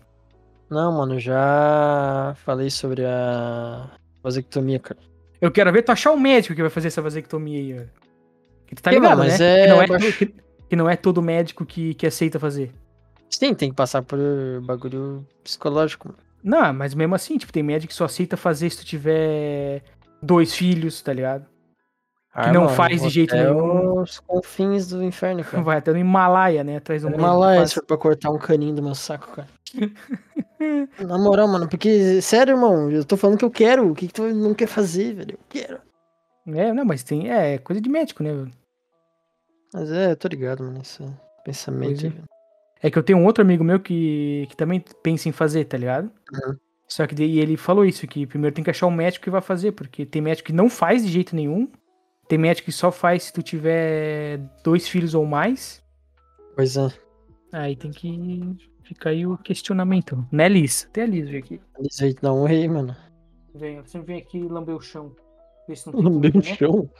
[0.68, 3.88] Não, mano, já falei sobre a
[4.22, 4.98] vasectomia, cara.
[5.40, 7.90] Eu quero ver tu achar um médico que vai fazer essa vasectomia aí, velho.
[8.66, 9.60] Que tu tá ligado, mas né?
[9.60, 10.34] é que, não é baixo- que,
[10.70, 12.72] que não é todo médico que, que aceita fazer.
[13.30, 14.18] Sim, tem que passar por
[14.64, 16.14] bagulho psicológico.
[16.42, 19.82] Não, mas mesmo assim, tipo, tem médico que só aceita fazer se tu tiver
[20.22, 21.46] dois filhos, tá ligado?
[22.32, 24.00] Ah, não mano, faz de jeito nenhum.
[24.00, 25.62] os confins do inferno, cara.
[25.62, 26.76] Vai até no Himalaia, né?
[26.76, 27.24] Atrás do médico.
[27.24, 27.70] Himalaia, faz.
[27.70, 29.48] se for pra cortar um caninho do meu saco, cara.
[31.06, 33.90] Na moral, mano, porque, sério, irmão, eu tô falando que eu quero.
[33.90, 35.32] O que, que tu não quer fazer, velho?
[35.32, 35.80] Eu quero.
[36.48, 37.30] É, não, mas tem.
[37.30, 38.52] É, coisa de médico, né, velho?
[39.74, 41.04] Mas é, eu tô ligado, mano, esse
[41.44, 42.06] pensamento.
[42.06, 42.36] É.
[42.82, 45.76] É que eu tenho um outro amigo meu que, que também pensa em fazer, tá
[45.76, 46.10] ligado?
[46.32, 46.56] Uhum.
[46.88, 49.40] Só que daí ele falou isso, que primeiro tem que achar um médico que vai
[49.40, 51.68] fazer, porque tem médico que não faz de jeito nenhum,
[52.28, 55.82] tem médico que só faz se tu tiver dois filhos ou mais,
[56.54, 56.88] Pois é.
[57.52, 58.08] aí tem que
[58.86, 60.26] ficar aí o questionamento.
[60.30, 60.86] Né, Liz?
[60.90, 61.60] Até a Liz veio aqui.
[61.78, 62.96] Eles aí dá um rei, mano.
[63.54, 65.14] Vem, você vem aqui lamber o chão.
[65.68, 66.54] Ver se não tem comida, o né?
[66.56, 66.90] chão.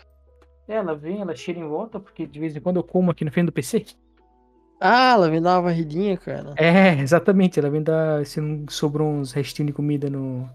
[0.66, 3.30] Ela vem, ela cheira em volta, porque de vez em quando eu como aqui na
[3.30, 3.84] frente do PC.
[4.80, 6.54] Ah, ela vem dar uma varridinha, cara.
[6.56, 10.48] É, exatamente, ela vem dar, se não sobrou uns restinhos de comida no,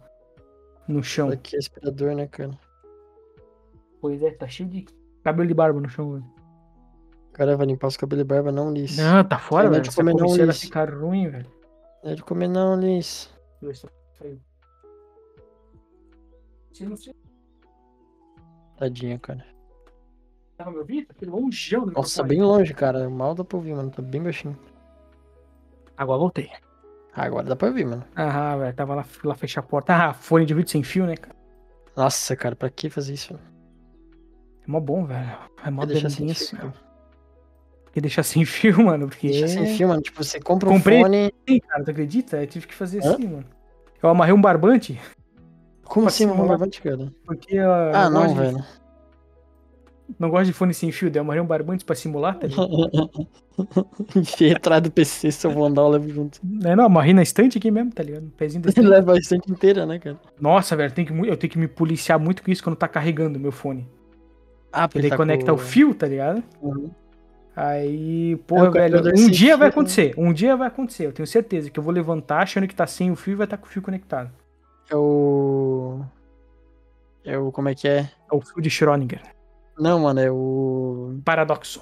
[0.88, 1.30] no chão.
[1.30, 2.52] Aqui é aspirador, né, cara?
[4.00, 4.86] Pois é, tá cheio de
[5.24, 6.41] cabelo de barba no chão, velho.
[7.34, 8.98] Cara, vai limpar os cabelos e barba, não, Liz.
[8.98, 9.90] Não, tá fora, Não é velho.
[9.90, 10.62] de comer não, Liz.
[10.62, 11.50] fica ruim, velho.
[12.04, 13.30] Não é de comer, não, Liz.
[18.78, 19.46] Tadinha, cara.
[20.58, 21.08] Tava me ouvindo?
[21.08, 22.30] Tá longeão do Nossa, microfone.
[22.30, 23.10] bem longe, cara.
[23.10, 23.90] Mal dá pra ouvir, mano.
[23.92, 24.58] Tá bem baixinho.
[25.98, 26.50] Agora voltei.
[27.14, 28.04] Ah, agora dá pra ouvir, mano.
[28.16, 29.94] Ah, velho, tava lá, lá fechar a porta.
[29.94, 31.36] Ah, fone de vídeo sem fio, né, cara?
[31.96, 33.34] Nossa, cara, pra que fazer isso?
[33.36, 35.38] É mó bom, velho.
[35.64, 36.58] É mó deixar sem delícia.
[36.58, 36.91] fio, cara.
[37.92, 39.28] Porque deixar sem fio, mano, porque...
[39.28, 40.02] Deixa sem fio, mano.
[40.02, 41.34] Tipo, você compra um Comprei- fone.
[41.48, 42.38] Sim, cara, tu acredita?
[42.42, 43.12] Eu tive que fazer Hã?
[43.14, 43.46] assim, mano.
[44.02, 45.00] Eu amarrei um barbante,
[45.84, 47.12] Como assim, um barbante, cara?
[47.26, 47.56] porque...
[47.58, 48.66] eu Ah, não, gosto de- velho.
[50.20, 52.68] Não gosto de fone sem fio, daí eu amarrei um barbante pra simular, tá ligado?
[54.16, 56.40] Enfiei atrás do PC, se eu vou andar, eu levo junto.
[56.44, 58.30] Não, não, amarrei na estante aqui mesmo, tá ligado?
[58.36, 58.90] Pezinho da Ele estante.
[58.90, 60.20] leva a estante inteira, né, cara?
[60.40, 63.40] Nossa, velho, tem que, eu tenho que me policiar muito com isso quando tá carregando
[63.40, 63.88] meu fone.
[64.72, 66.44] Ah, Porque daí conecta o fio, tá ligado?
[66.62, 66.90] Uhum.
[67.56, 69.72] Aí, porra, É, velho, um dia vai né?
[69.72, 70.14] acontecer.
[70.18, 71.06] Um dia vai acontecer.
[71.08, 73.46] Eu tenho certeza que eu vou levantar achando que tá sem o fio e vai
[73.46, 74.32] estar com o fio conectado.
[74.90, 76.02] É o.
[77.26, 77.52] É o.
[77.52, 78.00] Como é que é?
[78.32, 79.22] É o fio de Schrödinger.
[79.78, 81.20] Não, mano, é o.
[81.26, 81.82] Paradoxo.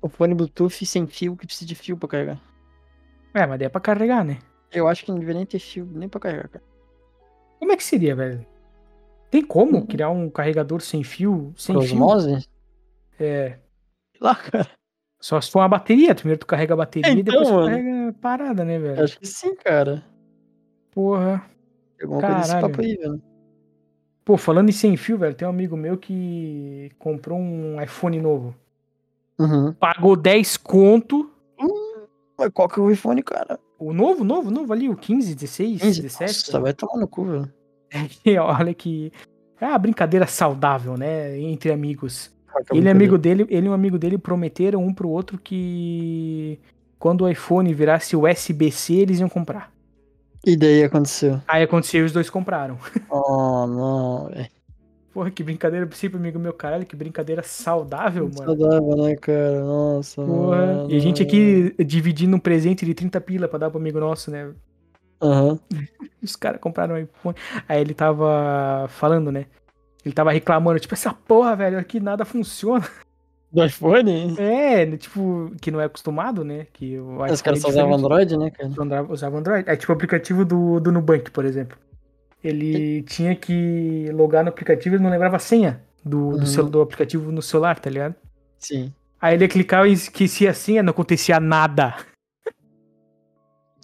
[0.00, 2.40] O fone Bluetooth sem fio que precisa de fio pra carregar.
[3.34, 4.38] É, mas daí é pra carregar, né?
[4.70, 6.64] Eu acho que não deveria nem ter fio nem pra carregar, cara.
[7.58, 8.46] Como é que seria, velho?
[9.30, 9.86] Tem como Uhum.
[9.86, 11.52] criar um carregador sem fio?
[11.56, 11.94] Sem Por fio?
[11.94, 12.48] osmose?
[13.18, 13.58] É.
[14.12, 14.68] Sei lá, cara.
[15.20, 16.14] Só se for uma bateria.
[16.14, 17.66] Primeiro tu carrega a bateria e Então, depois tu mano.
[17.68, 19.02] carrega a parada, né, velho?
[19.04, 20.04] Acho que sim, cara.
[20.92, 21.42] Porra.
[22.00, 22.68] Alguma coisa desse Caralho.
[22.68, 23.22] papo aí, velho.
[24.24, 28.54] Pô, falando em sem fio, velho, tem um amigo meu que comprou um iPhone novo.
[29.38, 29.72] Uhum.
[29.72, 31.30] Pagou 10 conto.
[32.38, 33.58] Mas qual que é o iPhone, cara?
[33.78, 36.02] O novo, novo, novo ali, o 15, 16, 15?
[36.02, 36.32] 17.
[36.46, 37.52] Nossa, vai tomar no cu, velho.
[38.24, 39.10] E olha que.
[39.60, 41.36] É uma brincadeira saudável, né?
[41.38, 42.30] Entre amigos.
[42.54, 42.90] É Ele e brincadeira?
[42.90, 46.58] amigo dele, ele e um amigo dele prometeram um pro outro que
[46.98, 49.72] quando o iPhone virasse USB-C, eles iam comprar.
[50.44, 51.40] E daí aconteceu?
[51.46, 52.78] Aí aconteceu e os dois compraram.
[53.10, 54.48] Oh, não, velho.
[55.12, 58.44] Porra, que brincadeira, pro amigo meu, caralho, que brincadeira saudável, mano.
[58.44, 59.64] Saudável, né, cara?
[59.64, 60.66] Nossa, Porra.
[60.66, 60.90] mano.
[60.90, 64.30] E a gente aqui dividindo um presente de 30 pila pra dar pro amigo nosso,
[64.30, 64.52] né?
[65.20, 65.58] Aham.
[66.22, 67.36] Os caras compraram um iPhone.
[67.68, 69.46] Aí ele tava falando, né?
[70.04, 72.86] Ele tava reclamando, tipo, essa porra, velho, aqui nada funciona.
[73.50, 74.36] Do iPhone?
[74.38, 76.66] É, tipo, que não é acostumado, né?
[76.72, 77.94] Que o Os caras é só usavam.
[77.94, 78.68] Android, né, cara?
[78.68, 79.68] Usava- Usava Android.
[79.68, 81.76] É tipo o aplicativo do, do Nubank, por exemplo.
[82.44, 86.46] ele tinha que logar no aplicativo e não lembrava a senha do, do, Uhum.
[86.46, 88.14] celu- do aplicativo no celular, tá ligado?
[88.58, 88.92] Sim.
[89.20, 91.96] Aí ele clicava e esquecia a senha, não acontecia nada.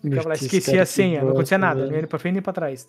[0.00, 2.86] Ficava lá, esquecia a que senha, não acontecia nada, nem pra frente nem pra trás.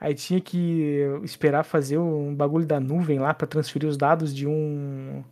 [0.00, 4.46] Aí tinha que esperar fazer um bagulho da nuvem lá pra transferir os dados de
[4.46, 5.22] um.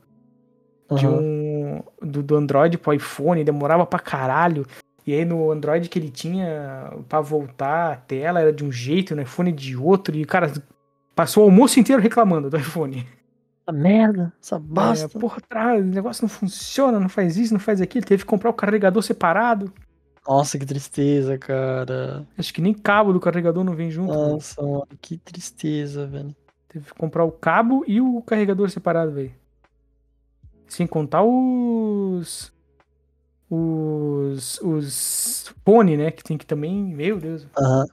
[0.94, 1.16] De Aham.
[1.16, 1.82] um.
[2.02, 4.66] Do, do Android pro iPhone, demorava pra caralho.
[5.06, 9.16] E aí no Android que ele tinha pra voltar a tela era de um jeito,
[9.16, 10.14] no iPhone de outro.
[10.14, 10.52] E, cara,
[11.14, 13.06] passou o almoço inteiro reclamando do iPhone.
[13.66, 15.16] Essa merda, essa bosta.
[15.16, 15.40] É, porra,
[15.78, 18.04] o negócio não funciona, não faz isso, não faz aquilo.
[18.04, 19.72] Teve que comprar o carregador separado.
[20.28, 22.26] Nossa, que tristeza, cara.
[22.36, 24.12] Acho que nem cabo do carregador não vem junto.
[24.12, 26.36] Nossa, mano, que tristeza, velho.
[26.68, 29.32] Teve que comprar o cabo e o carregador separado, velho.
[30.66, 32.52] Sem contar os.
[33.48, 34.60] Os.
[34.60, 35.54] Os.
[35.64, 36.10] Fone, né?
[36.10, 36.84] Que tem que também.
[36.84, 37.46] Meu Deus.
[37.56, 37.86] Aham.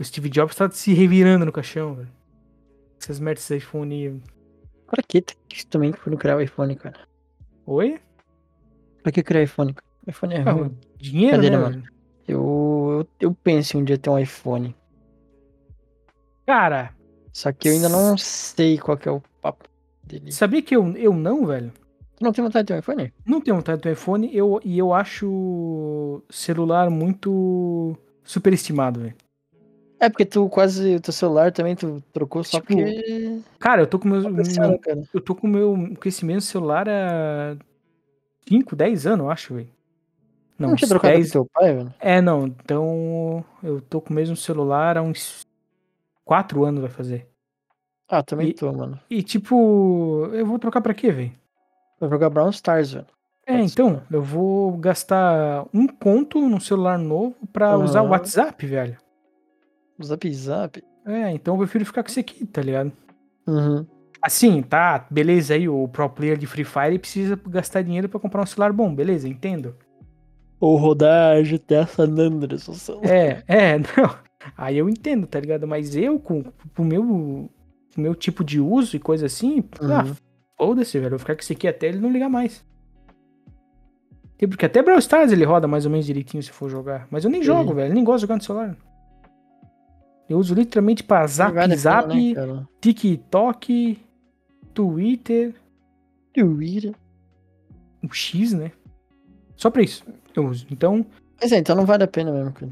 [0.00, 2.08] O Steve Jobs tá se revirando no caixão, velho.
[3.00, 4.20] Essas merdas de iPhone.
[4.88, 7.06] Pra que que também foram criar o iPhone, cara?
[7.66, 8.00] Oi?
[9.00, 9.74] Pra que criar iPhone?
[9.74, 9.85] cara?
[10.06, 10.76] IPhone é Ah, ruim.
[10.98, 11.82] dinheiro, né, mano.
[12.28, 14.74] Eu, eu, eu penso em um dia ter um iPhone.
[16.46, 16.92] Cara,
[17.32, 19.64] Só que eu ainda não sei qual que é o papo
[20.04, 20.30] dele.
[20.32, 21.72] sabia que eu, eu não, velho?
[22.16, 23.12] Tu não tem vontade de ter um iPhone?
[23.26, 29.14] Não tenho vontade de ter um iPhone eu, e eu acho celular muito superestimado, velho.
[29.98, 30.96] É porque tu quase.
[30.96, 33.40] O teu celular também tu trocou só Tipo, porque.
[33.58, 35.02] Cara, eu tô com pensando, meu- cara.
[35.12, 37.56] eu tô com meu com esse mesmo celular há
[38.48, 39.68] 5, 10 anos, eu acho, velho.
[40.58, 41.26] Não, Não tinha trocado 10.
[41.28, 41.94] com teu pai, velho?
[42.00, 45.46] É, não, então eu tô com o mesmo celular há uns
[46.24, 47.28] 4 anos vai fazer.
[48.08, 48.98] Ah, também E- tô, mano.
[49.10, 51.32] E tipo, eu vou trocar pra quê, velho?
[52.00, 53.06] Vou jogar Brown Stars, velho.
[53.46, 58.08] É, Pode então, eu vou gastar um conto num celular novo pra usar o.
[58.08, 58.96] WhatsApp, velho.
[60.02, 60.82] Zap Zap.
[61.04, 62.92] É, então eu prefiro ficar com esse aqui, tá ligado?
[63.46, 63.86] Uhum.
[64.20, 68.42] Assim, tá, beleza aí, o pro player de Free Fire precisa gastar dinheiro pra comprar
[68.42, 69.76] um celular bom, beleza, entendo.
[70.60, 72.66] Ou rodar GTA San Andreas.
[73.02, 74.16] É, é, não.
[74.56, 75.66] Aí eu entendo, tá ligado?
[75.66, 76.44] Mas eu, com
[76.78, 77.02] o meu,
[77.94, 80.14] com meu tipo de uso e coisa assim, ah, Uhum.
[80.56, 81.06] foda-se, velho.
[81.06, 82.64] Eu vou ficar com esse aqui até ele não ligar mais.
[84.38, 87.06] Tem- Porque até Brawl Stars ele roda mais ou menos direitinho se for jogar.
[87.10, 87.74] Mas eu nem jogo, Sim.
[87.76, 87.94] velho.
[87.94, 88.76] Nem gosto de jogar no celular.
[90.28, 92.66] Eu uso literalmente pra zap, zap, né?
[92.80, 93.98] TikTok,
[94.74, 95.54] Twitter,
[96.34, 96.94] Twitter.
[98.02, 98.72] o X, né?
[99.56, 100.04] Só pra isso
[100.34, 100.66] eu uso.
[100.70, 101.04] Então,
[101.40, 102.70] Mas é, então não vale a pena mesmo, cara.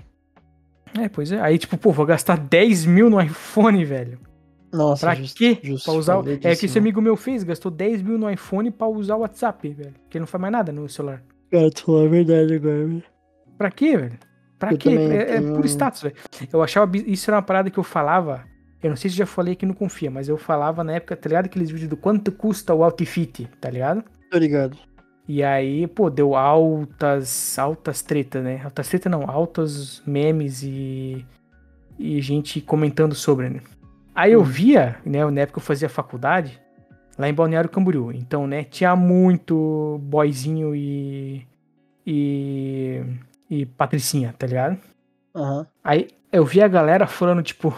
[1.00, 1.40] é, pois é.
[1.40, 4.18] Aí, tipo, pô, vou gastar 10 mil no iPhone, velho.
[4.72, 5.58] Nossa, Pra justo, quê?
[5.62, 6.18] justo, Pra usar.
[6.18, 9.20] o- É que esse amigo meu fez, gastou 10 mil no iPhone pra usar o
[9.20, 9.92] WhatsApp, velho.
[10.02, 11.22] Porque ele não faz mais nada no celular.
[11.50, 13.02] Cara, tu falou a verdade agora, velho.
[13.56, 14.18] Pra quê, velho?
[14.58, 14.90] Pra Eu quê?
[14.90, 16.14] também É, é por status, velho.
[16.52, 16.90] Eu achava.
[16.96, 18.44] Isso era uma parada que eu falava.
[18.82, 21.28] Eu não sei se já falei aqui no Confia, mas eu falava na época, tá
[21.28, 21.46] ligado?
[21.46, 24.04] Aqueles vídeos do quanto custa o outfit, tá ligado?
[24.30, 24.76] Tô ligado.
[25.26, 28.60] E aí, pô, deu altas, altas tretas, né?
[28.62, 31.24] Altas tretas não, altos memes e,
[31.98, 33.60] e gente comentando sobre, né?
[34.14, 34.44] Aí eu Hum.
[34.44, 36.60] via, né, na época eu fazia faculdade,
[37.18, 38.12] lá em Balneário Camboriú.
[38.12, 41.46] Então, né, tinha muito boyzinho e,
[42.06, 43.02] e,
[43.50, 44.78] e patricinha, tá ligado?
[45.34, 45.66] Aham.
[45.82, 47.74] Aí eu vi a galera falando, tipo,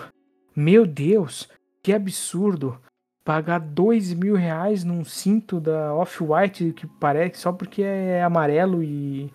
[0.54, 1.48] meu Deus,
[1.82, 2.78] que absurdo
[3.26, 9.28] pagar dois mil reais num cinto da Off-White que parece só porque é amarelo e,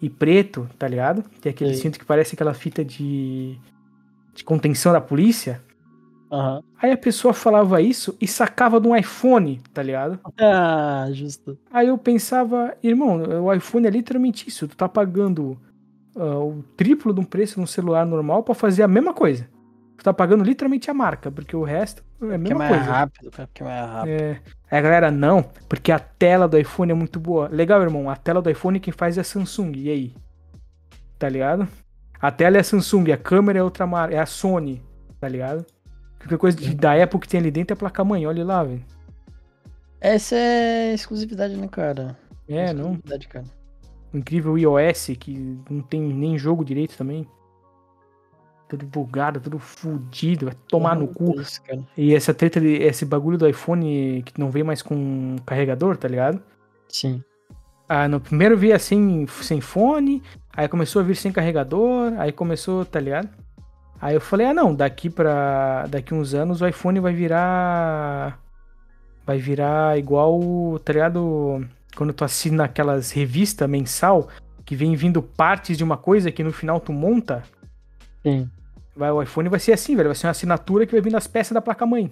[0.00, 1.22] e preto, tá ligado?
[1.42, 1.82] Tem aquele Sei.
[1.82, 3.58] cinto que parece aquela fita de,
[4.34, 5.62] de contenção da polícia.
[6.32, 6.62] Aham.
[6.80, 10.18] Aí a pessoa falava isso e sacava de um iPhone, tá ligado?
[10.40, 11.58] Ah, justo.
[11.70, 14.66] Aí eu pensava, irmão, o iPhone é literalmente isso.
[14.66, 15.58] Tu tá pagando
[16.16, 19.46] ah, o triplo de um preço num celular normal pra fazer a mesma coisa.
[19.96, 22.70] Tu tá pagando literalmente a marca, porque o resto é a Que é mesma mais
[22.76, 22.84] coisa.
[22.92, 23.48] rápido, cara.
[23.54, 24.10] Que é mais rápido.
[24.22, 24.40] É.
[24.70, 27.48] Aí a galera, não, porque a tela do iPhone é muito boa.
[27.48, 30.14] Legal, irmão, a tela do iPhone quem faz é a Samsung, e aí?
[31.18, 31.68] Tá ligado?
[32.20, 34.82] A tela é a Samsung, a câmera é outra marca, é a Sony,
[35.20, 35.64] tá ligado?
[36.18, 38.82] Qualquer coisa de- da Apple que tem ali dentro é placa-mãe, olha lá, velho.
[40.00, 42.16] Essa é exclusividade, né, cara?
[42.48, 42.92] É, não.
[42.94, 43.44] Exclusividade, cara.
[44.12, 47.26] O incrível iOS, que não tem nem jogo direito também.
[48.68, 51.34] Tudo bugado, tudo fudido, vai tomar no cu.
[51.66, 51.80] Cara.
[51.96, 56.08] E essa treta, de- esse bagulho do iPhone que não vem mais com carregador, tá
[56.08, 56.40] ligado?
[56.88, 57.22] Sim.
[57.88, 60.22] Ah, no primeiro via assim, sem fone,
[60.54, 63.28] aí começou a vir sem carregador, aí começou, tá ligado?
[64.00, 65.86] Aí eu falei, ah não, daqui pra.
[65.88, 68.40] daqui uns anos o iPhone vai virar.
[69.26, 71.64] Vai virar igual, tá ligado?
[71.96, 74.28] Quando tu assina aquelas revistas mensal
[74.64, 77.42] que vem vindo partes de uma coisa que no final tu monta.
[78.24, 78.50] Sim.
[78.96, 80.08] Vai, o iPhone vai ser assim, velho.
[80.08, 82.10] Vai ser uma assinatura que vai vir nas peças da placa-mãe.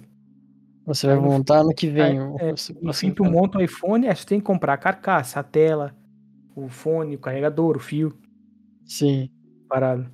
[0.85, 2.19] Você vai Aí montar no que vem.
[2.39, 5.95] É, é, tu monta o iPhone, é, você tem que comprar a carcaça, a tela,
[6.55, 8.13] o fone, o carregador, o fio,
[8.85, 9.29] Sim.
[9.69, 10.05] parado.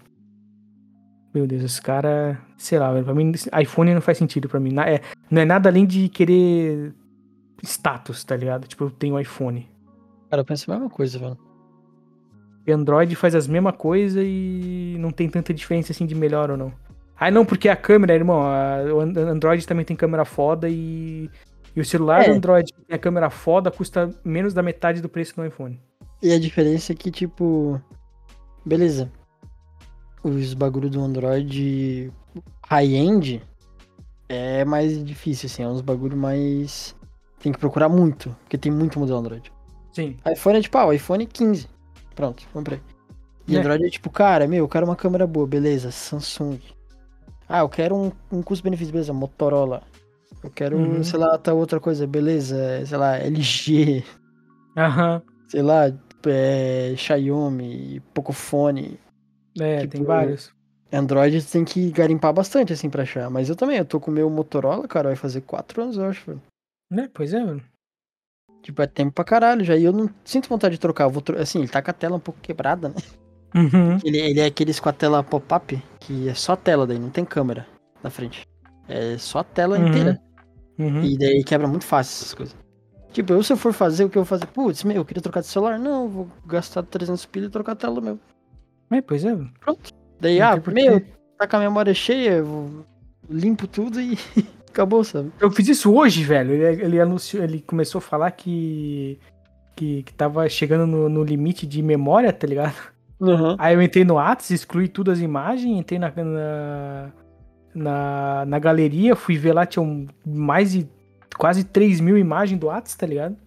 [1.34, 3.32] Meu Deus, os caras, sei lá, velho, pra mim,
[3.62, 4.72] iPhone não faz sentido pra mim.
[4.72, 6.94] Na- é, não é nada além de querer
[7.64, 8.68] status, tá ligado?
[8.68, 9.68] Tipo, eu tenho iPhone.
[10.30, 11.38] Cara, eu penso a mesma coisa, velho.
[12.72, 16.74] Android faz as mesma coisa e não tem tanta diferença assim de melhor ou não.
[17.18, 21.30] Ah, não, porque a câmera, irmão, a- o An- Android também tem câmera foda e,
[21.76, 22.32] e o celular É.
[22.32, 25.80] Android que tem a câmera foda custa menos da metade do preço do iPhone.
[26.24, 27.80] E a diferença é que, tipo.
[28.66, 29.12] Beleza.
[30.24, 32.12] Os bagulho do Android
[32.68, 33.42] high-end
[34.28, 35.64] é mais difícil, assim.
[35.64, 36.96] É uns bagulho mais.
[37.42, 39.52] Tem que procurar muito, porque tem muito modelo Android.
[39.94, 40.18] Sim.
[40.30, 41.68] iPhone é tipo, ah, o iPhone 15.
[42.20, 42.82] Pronto, comprei.
[43.48, 43.60] E É.
[43.60, 46.60] Android é tipo, cara, meu, eu quero uma câmera boa, beleza, Samsung.
[47.48, 49.84] Ah, eu quero um, um custo-benefício, beleza, Motorola.
[50.44, 51.02] Eu quero, Uhum.
[51.02, 54.04] sei lá, tá outra coisa, beleza, sei lá, LG,
[54.76, 55.22] Aham.
[55.48, 55.86] sei lá,
[56.28, 59.00] é, Xiaomi, Pocophone.
[59.58, 60.52] É, Tipo, tem vários.
[60.92, 63.30] Android tem que garimpar bastante, assim, pra achar.
[63.30, 66.04] Mas eu também, eu tô com o meu Motorola, cara, vai fazer 4 anos, eu
[66.04, 66.38] acho.
[66.92, 67.10] Né?
[67.14, 67.64] Pois é, mano.
[68.62, 69.76] Tipo, é tempo pra caralho já.
[69.76, 71.08] E eu não sinto vontade de trocar.
[71.08, 72.96] Vou tro- Assim, ele tá com a tela um pouco quebrada, né?
[73.56, 73.98] Uhum.
[74.04, 77.26] Ele, ele é aqueles com a tela pop-up, que é só tela daí, não tem
[77.26, 77.66] câmera
[78.04, 78.46] na frente.
[78.88, 79.88] É só a tela Uhum.
[79.88, 80.22] inteira.
[80.78, 81.04] Uhum.
[81.04, 82.56] E daí quebra muito fácil essas coisas.
[83.12, 85.22] Tipo, eu se eu for fazer o que eu vou fazer, putz, meu, eu queria
[85.24, 85.80] trocar de celular.
[85.80, 88.20] Não, eu vou gastar 300 pila e trocar a tela do meu.
[88.92, 89.52] É, pois é, mano.
[90.22, 91.02] Daí, Não ah, meu,
[91.38, 92.86] tá com a memória cheia, eu
[93.30, 94.16] limpo tudo e
[94.72, 95.32] acabou, sabe?
[95.40, 96.52] Eu fiz isso hoje, velho.
[96.54, 99.20] Ele, ele anunciou, ele começou a falar que.
[99.76, 102.76] Que, que tava chegando no, no limite de memória, tá ligado?
[103.18, 103.56] Uhum.
[103.58, 107.12] Aí eu entrei no Whats, excluí tudo as imagens, entrei na, na,
[107.74, 110.88] na, na galeria, fui ver lá, tinha um- mais de
[111.38, 113.38] quase 3 mil imagens do Whats, tá ligado?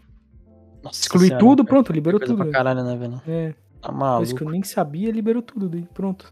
[0.82, 2.42] Nossa Excluí senhora, tudo, cara, pronto, liberou Coisa tudo.
[2.44, 3.20] pra caralho, né, velho?
[3.28, 4.50] É, Tá coisa que eu maluco.
[4.50, 6.30] nem sabia, liberou tudo, daí pronto.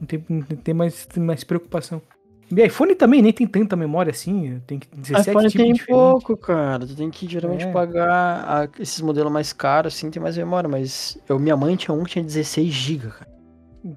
[0.00, 2.02] Não tem, não tem mais, tem mais preocupação.
[2.50, 6.86] E iPhone também nem tem tanta memória assim, tem que 17 iPhone tem pouco, cara.
[6.86, 7.72] Tu tem que geralmente É.
[7.72, 10.68] pagar a- esses modelos mais caros, assim, tem mais memória.
[10.68, 13.30] Mas eu, minha mãe tinha um que tinha 16 GB, cara.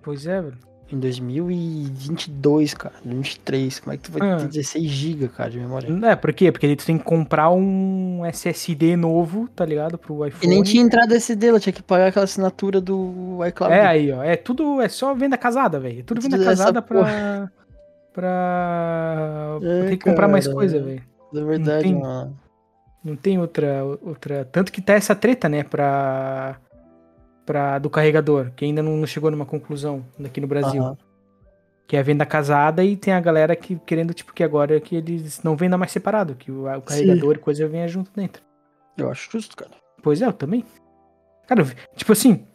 [0.03, 0.57] Pois é, velho.
[0.91, 2.95] Em 2022, cara.
[3.05, 3.79] 23.
[3.79, 4.37] Como é que tu vai Ah.
[4.37, 5.87] ter 16 GB, cara, de memória?
[6.05, 6.51] É, por quê?
[6.51, 9.97] Porque aí tu tem que comprar um SSD novo, tá ligado?
[9.97, 10.43] Pro iPhone.
[10.43, 13.73] E nem tinha entrada SD, ela tinha que pagar aquela assinatura do iCloud.
[13.73, 14.21] É aí, ó.
[14.21, 15.99] É tudo, é só venda casada, velho.
[15.99, 17.49] É Tudo venda Tudo essa casada pra.
[18.13, 19.57] pra.
[19.61, 21.03] É, ter que comprar mais coisa, velho.
[21.33, 22.37] É verdade, tem- mano.
[23.03, 24.45] Não tem outra, outra.
[24.45, 26.57] Tanto que tá essa treta, né, pra.
[27.45, 30.81] pra do carregador, que ainda não, não chegou numa conclusão aqui no Brasil.
[31.87, 34.95] Que é a venda casada e tem a galera que querendo, tipo, que agora que
[34.95, 38.41] eles não vendam mais separado, que o, o carregador e coisa venha junto dentro.
[38.97, 39.71] Eu acho justo, cara.
[40.01, 40.63] Pois é, eu também.
[41.47, 42.45] Cara, tipo assim,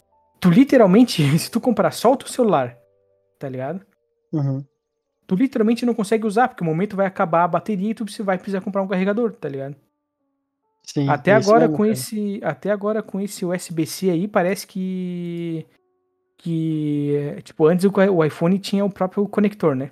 [0.40, 2.78] tu literalmente, se tu comprar só o celular,
[3.38, 3.82] tá ligado?
[4.32, 4.64] Uhum.
[5.26, 8.38] Tu literalmente não consegue usar, porque o momento vai acabar a bateria e tu vai
[8.38, 9.74] precisar comprar um carregador, tá ligado?
[10.84, 11.92] Sim, Até é agora mesmo, com cara.
[11.92, 15.66] esse, até agora com esse USB-C aí, parece que
[16.38, 19.90] que tipo antes o, iPhone tinha o próprio conector, né?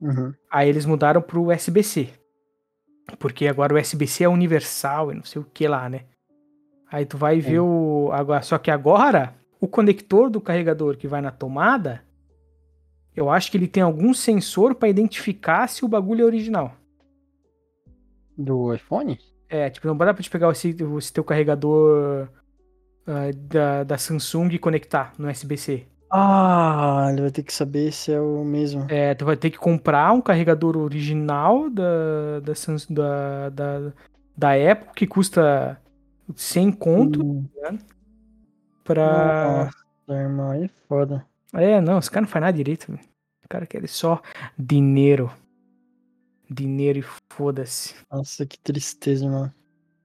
[0.00, 0.32] Uhum.
[0.50, 2.08] Aí eles mudaram pro USB-C.
[3.18, 6.04] Porque agora o USB-C é universal e não sei o que lá, né?
[6.90, 8.10] Aí tu vai ver o.
[8.12, 12.02] Agora, só que agora, o conector do carregador que vai na tomada,
[13.14, 16.72] eu acho que ele tem algum sensor pra identificar se o bagulho é original.
[18.36, 19.18] Do iPhone?
[19.48, 22.28] É, tipo, não dá pra te pegar esse, esse teu carregador
[23.06, 25.86] ah, da, da Samsung e conectar no USB-C.
[26.10, 28.86] Ah, ele vai ter que saber se é o mesmo.
[28.88, 33.92] É, tu vai ter que comprar um carregador original da, da, Samsung- da, da,
[34.36, 35.80] da Apple, que custa
[36.36, 37.44] 100 conto Hum.
[38.84, 39.64] pra...
[40.06, 41.24] Nossa, irmão, aí é foda.
[41.54, 42.86] É, não, os caras não fazem nada direito.
[42.90, 43.00] velho.
[43.42, 44.20] Os caras querem só
[44.58, 45.30] dinheiro.
[46.50, 47.94] Dinheiro e foda-se.
[48.10, 49.52] Nossa, que tristeza, irmão.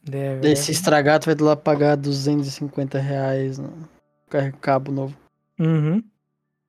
[0.08, 0.58] É, Daí velho.
[0.58, 3.72] se estragar, tu vai lá pagar 250 reais no
[4.30, 5.16] car- cabo novo.
[5.60, 6.02] Uhum.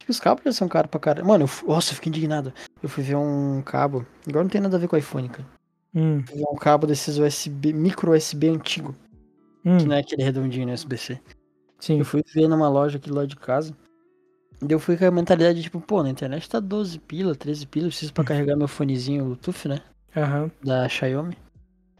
[0.08, 1.26] Os cabos já são caros pra caralho.
[1.26, 2.52] Mano, eu, fu- nossa, eu fiquei indignado.
[2.82, 4.04] Eu fui ver um cabo.
[4.28, 5.46] Agora não tem nada a ver com o iPhone, cara.
[5.94, 8.94] Hum, Fui ver um cabo desses USB, micro USB antigo.
[9.64, 11.20] hum, Que não é aquele redondinho no USB-C.
[11.78, 11.98] sim.
[11.98, 13.76] Eu fui ver numa loja aqui lado de casa.
[14.60, 17.66] Daí eu fui com a mentalidade de tipo, pô, na internet tá 12 pila, 13
[17.66, 19.80] pila, eu preciso pra carregar meu fonezinho Bluetooth, né?
[20.14, 20.50] Aham.
[20.62, 21.36] Da Xiaomi.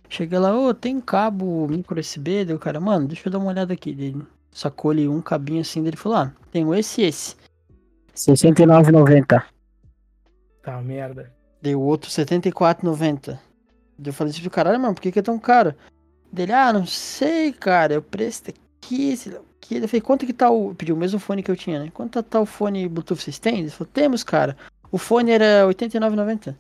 [0.09, 2.45] Cheguei lá, ô, tem cabo micro USB?
[2.45, 3.91] Daí o cara, mano, deixa eu dar uma olhada aqui.
[3.91, 7.37] Ele sacou ali um cabinho assim, dele falou, ah, tenho esse e esse.
[8.09, 9.43] R$ 69,90.
[10.63, 11.33] Tá, merda.
[11.63, 13.39] Deu outro 74,90.
[14.05, 15.75] Eu falei assim pro caralho, mano, por que, que é tão caro?
[16.33, 18.45] Dele, ah, não sei, cara, o preço
[18.81, 19.77] tá lá o que.
[19.77, 20.75] Eu falei, quanto que tá o.
[20.75, 21.91] Pediu o mesmo fone que eu tinha, né?
[21.93, 23.61] Quanto tá o fone Bluetooth vocês têm?
[23.61, 24.57] Ele falou, temos, cara.
[24.91, 26.57] O fone era R$ 89,90.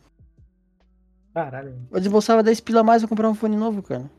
[1.35, 1.71] Caralho.
[1.71, 1.89] velho.
[1.91, 4.11] Eu desembolsava 10 pila a mais pra comprar um fone novo, cara.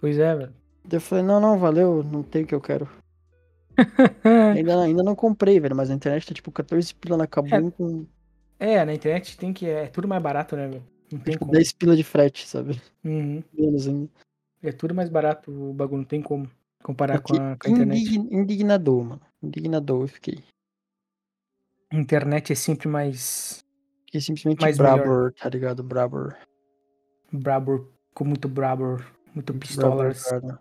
[0.00, 0.52] Pois é, velho.
[0.90, 2.88] Eu falei, não, não, valeu, não tem o que eu quero.
[4.56, 8.06] ainda, ainda não comprei, velho, mas na internet tá tipo 14 pila na Kabum com
[8.58, 9.66] É, na internet tem que.
[9.66, 10.84] É tudo mais barato, né, velho?
[11.12, 11.52] Não tem tipo, como.
[11.52, 12.80] 10 pila de frete, sabe?
[13.04, 13.42] Uhum.
[13.52, 14.10] Menos ainda.
[14.62, 16.50] É tudo mais barato o bagulho, não tem como
[16.82, 18.00] comparar com a, com a internet.
[18.00, 19.20] indign- indignador, mano.
[19.42, 20.42] Indignador eu fiquei.
[21.92, 23.64] Internet é sempre mais
[24.04, 25.82] Fiquei simplesmente Mais brabor, tá ligado?
[25.82, 26.36] Brabor.
[27.32, 29.04] brabor, com muito brabor,
[29.34, 30.60] muito Brabor, cara.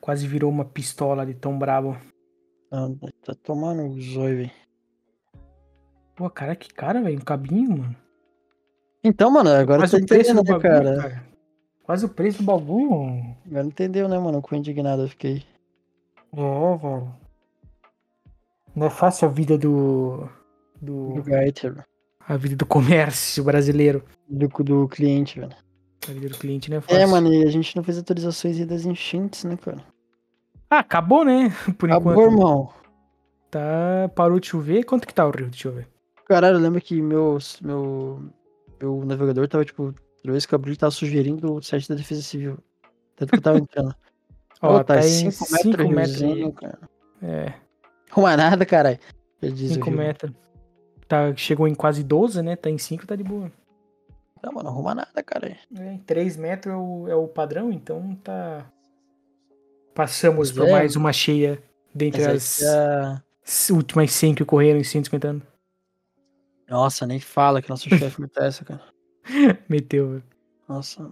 [0.00, 1.96] Quase virou uma pistola de tão brabo.
[2.70, 4.50] Não, tá tomando o zóio, velho.
[6.16, 7.96] Pô, cara, que cara, velho, um cabinho, mano.
[9.04, 10.96] Então, mano, agora Quase tá entendendo, do né, bagulho, cara?
[10.96, 11.31] cara.
[11.84, 13.34] Quase o preço do bagulho.
[13.46, 14.40] Agora entendeu, né, mano?
[14.40, 15.42] Quão indignado eu fiquei.
[16.34, 17.12] É, velho.
[18.74, 20.28] Não é fácil a vida do.
[20.80, 21.22] Do Do.
[21.22, 21.84] Gaiter,
[22.26, 24.04] A vida do comércio brasileiro.
[24.28, 25.54] do, do cliente, velho.
[26.08, 26.96] A vida do cliente não é fácil.
[26.96, 29.78] É, mano, e a gente não fez atualizações aí das enchentes, né, cara?
[30.70, 31.50] Ah, acabou, né?
[31.78, 32.32] Por Acabou, enquanto.
[32.32, 32.70] irmão.
[33.50, 34.84] Tá, parou de chover.
[34.84, 35.48] Quanto que tá o rio?
[35.50, 35.88] Deixa eu ver.
[36.26, 38.22] Caralho, eu lembro que meu, meu,
[38.80, 39.94] meu navegador tava, tipo,
[40.54, 42.58] abri, ele tava sugerindo o site da Defesa Civil.
[43.16, 43.94] Tanto que eu tava entrando.
[44.60, 46.54] Ó, Pô, tá, em 5 5 metros, metros.
[46.54, 46.78] cara.
[47.22, 47.52] É,
[48.10, 48.98] Arruma nada, caralho.
[49.42, 49.98] Já diz o 5 rio.
[49.98, 50.32] metros.
[51.08, 52.54] Tá, chegou em quase 12, né?
[52.56, 53.50] Tá em 5, tá de boa.
[54.42, 55.56] Não, mano, arruma nada, cara.
[55.76, 58.66] É, 3 metros é o, é o padrão, então tá.
[59.94, 60.72] Passamos Pois por é.
[60.72, 61.62] mais uma cheia
[61.94, 65.42] dentre Mas as aí já- s- últimas 100 que ocorreram em 150 anos.
[66.68, 68.80] Nossa, nem fala que nosso chefe meteu essa, cara.
[69.68, 70.24] Meteu, velho.
[70.68, 71.10] Nossa,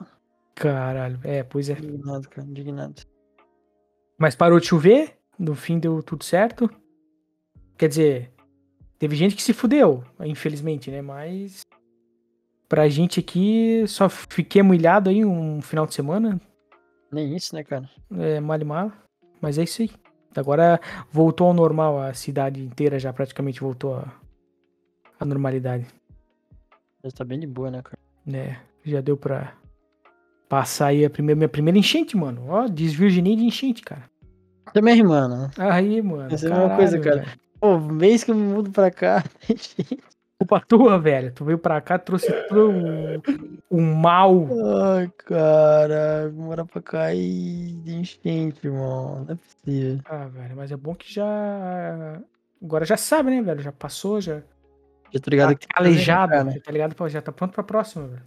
[0.55, 1.19] caralho.
[1.23, 1.75] É, pois é.
[1.75, 2.47] Indignado, cara.
[2.47, 3.03] Indignado.
[4.19, 6.71] Mas parou de chover, no fim deu tudo certo.
[7.79, 8.31] Quer dizer,
[8.99, 11.01] teve gente que se fudeu, infelizmente, né?
[11.01, 11.63] Mas
[12.69, 16.41] pra gente aqui, só fiquei molhado aí um final de semana,
[17.11, 17.89] Nem isso, né, cara?
[18.19, 18.93] é, mal e mal.
[19.41, 19.91] Mas é isso aí.
[20.37, 20.79] Agora
[21.11, 24.13] voltou ao normal, a cidade inteira já praticamente voltou à,
[25.19, 25.87] à normalidade,
[27.05, 27.99] Já tá bem de boa, né, cara?
[28.27, 28.59] né?
[28.85, 29.55] Já deu pra
[30.49, 32.45] passar aí a primeira, minha primeira enchente, mano.
[32.49, 34.05] Ó, desvirginei de enchente, cara.
[34.73, 35.51] Também, mano.
[35.59, 36.33] Aí, mano.
[36.33, 37.17] Essa é a mesma coisa, cara.
[37.23, 37.41] velho.
[37.61, 39.25] Pô, mês que eu me mudo pra cá.
[40.39, 41.33] Culpa tua, velho.
[41.33, 43.21] Tu veio pra cá, trouxe todo um,
[43.71, 44.47] um mal.
[44.97, 46.33] Ai, cara.
[46.35, 49.25] Morar pra cá e de enchente, irmão.
[49.27, 50.01] Não é possível.
[50.07, 52.21] Ah, velho, mas é bom que já.
[52.63, 53.61] Agora já sabe, né, velho?
[53.61, 54.41] Já passou, já.
[55.13, 56.95] Já tô ligado Tá que né, calejado, já tá ligado?
[56.95, 58.23] Pô, Já tá pronto pra próxima, velho.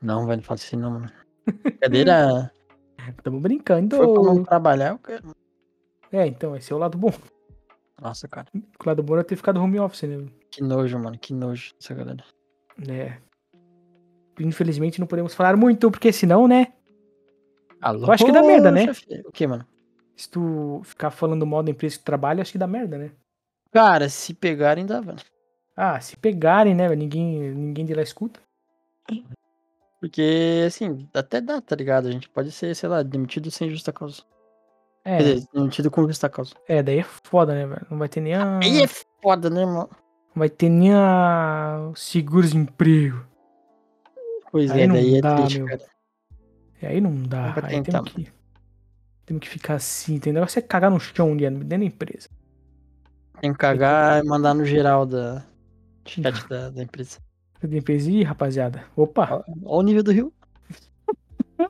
[0.00, 1.12] Não, velho, não fala assim não, mano.
[1.82, 2.52] Cadeira
[3.22, 3.96] Tamo brincando.
[3.96, 5.34] foi pra não trabalhar, eu quero.
[6.12, 7.12] É, então, esse é o lado bom.
[8.00, 8.46] Nossa, cara.
[8.54, 10.26] O lado bom é ter ficado home office, né?
[10.50, 11.18] Que nojo, mano.
[11.18, 12.24] Que nojo essa galera.
[12.88, 13.18] É.
[14.38, 16.72] Infelizmente não podemos falar muito, porque senão, né?
[17.80, 18.06] Alô?
[18.06, 18.86] Eu acho que dá merda, né?
[19.26, 19.66] O que, mano?
[20.16, 23.10] Se tu ficar falando mal da empresa que tu trabalha, acho que dá merda, né?
[23.72, 25.18] Cara, se pegarem, dá, velho.
[25.80, 26.88] Ah, se pegarem, né?
[26.88, 26.98] velho?
[26.98, 28.40] Ninguém, ninguém de lá escuta.
[30.00, 32.08] Porque, assim, até dá, tá ligado?
[32.08, 34.22] A gente pode ser, sei lá, demitido sem justa causa.
[35.04, 36.52] É, Quer dizer, demitido com justa causa.
[36.66, 37.86] é, daí é foda, né, velho?
[37.88, 38.58] Não vai ter nem a.
[38.58, 38.88] Aí é
[39.22, 39.88] foda, né, mano?
[40.34, 43.24] Não vai ter nem a seguro-desemprego.
[44.50, 45.68] Pois Aí é, daí é dá, triste, meu.
[45.68, 45.84] cara.
[46.82, 47.54] E aí não dá.
[47.62, 48.32] Aí tentar, temos que,
[49.26, 50.40] temos que ficar assim, entendeu?
[50.40, 52.28] O negócio é cagar no chão dentro dentro da empresa.
[53.40, 55.44] Tem que cagar e mandar no geral da
[56.08, 57.18] chat da, da empresa.
[57.62, 58.84] Da empresa, ih, rapaziada.
[58.96, 59.44] Opa!
[59.64, 60.32] Ó o nível do rio.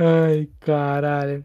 [0.00, 1.44] Ai, caralho.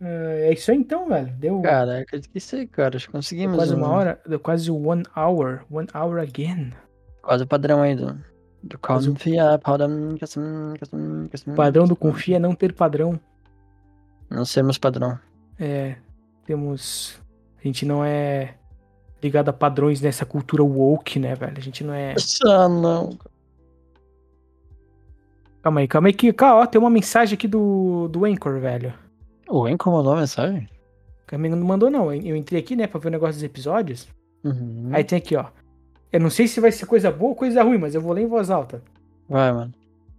[0.00, 1.32] É isso aí então, velho.
[1.38, 2.96] Deu Cara, acredito que isso aí, cara.
[2.96, 3.56] Acho que deu conseguimos.
[3.56, 4.20] quase uma um- hora.
[4.26, 5.64] Deu quase one hour.
[5.70, 6.72] One hour again.
[7.22, 8.16] Quase o padrão aí do.
[8.62, 10.16] Do confia, padrão.
[11.54, 13.18] padrão do confia é não ter padrão.
[14.28, 15.18] Não sermos padrão.
[15.58, 15.96] É.
[16.44, 17.20] Temos.
[17.58, 18.54] A gente não é
[19.22, 21.56] ligado a padrões nessa cultura woke, né, velho?
[21.56, 22.14] A gente não é.
[22.44, 23.18] Ah, não.
[25.62, 26.14] Calma aí, calma aí.
[26.14, 28.94] Que, cá, ó, tem uma mensagem aqui do, do Anchor, velho.
[29.48, 30.68] O Enco mandou a mensagem?
[31.24, 32.12] O Caminho não mandou, não.
[32.12, 34.08] Eu entrei aqui, né, pra ver o negócio dos episódios.
[34.44, 34.90] Uhum.
[34.92, 35.46] Aí tem aqui, ó.
[36.12, 38.22] Eu não sei se vai ser coisa boa ou coisa ruim, mas eu vou ler
[38.22, 38.82] em voz alta.
[39.28, 39.74] Vai, mano.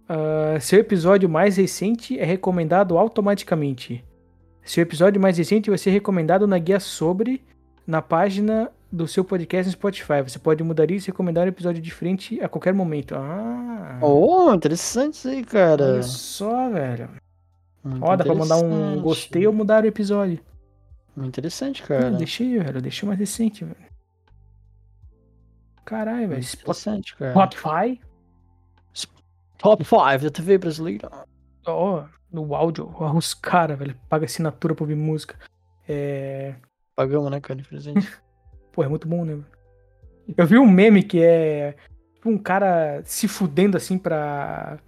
[0.08, 4.04] Ah, seu episódio mais recente é recomendado automaticamente.
[4.64, 7.42] Seu episódio mais recente vai ser recomendado na guia sobre,
[7.86, 10.22] na página do seu podcast no Spotify.
[10.22, 13.14] Você pode mudar isso e recomendar um episódio diferente a qualquer momento.
[13.14, 13.98] Ah.
[14.02, 15.84] Oh, interessante isso aí, cara.
[15.84, 17.08] Olha só, velho.
[17.84, 20.40] Muito Ó, dá pra mandar um gostei ou mudar o episódio.
[21.16, 22.10] Muito interessante, Hum, cara.
[22.12, 22.82] deixei, velho.
[22.82, 23.90] Deixei mais recente, velho.
[25.84, 26.40] Caralho, velho.
[26.42, 27.32] Interessante, cara.
[27.32, 28.00] Spotify.
[29.58, 31.10] Top 5 da TV brasileira.
[31.66, 32.90] Ó, no áudio.
[32.94, 33.94] Ó, os caras, velho.
[34.08, 35.36] Paga assinatura pra ouvir música.
[35.88, 36.54] É.
[36.96, 37.60] Pagamos, né, cara?
[37.60, 38.10] Infelizmente.
[38.72, 39.38] Pô, é muito bom, né?
[40.36, 41.74] Eu vi um meme que é
[42.14, 44.78] tipo um cara se fudendo assim pra,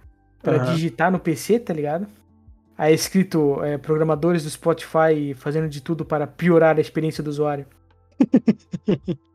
[0.41, 0.73] pra Aham.
[0.73, 2.07] digitar no PC, tá ligado?
[2.77, 7.29] Aí é escrito é, programadores do Spotify fazendo de tudo para piorar a experiência do
[7.29, 7.65] usuário.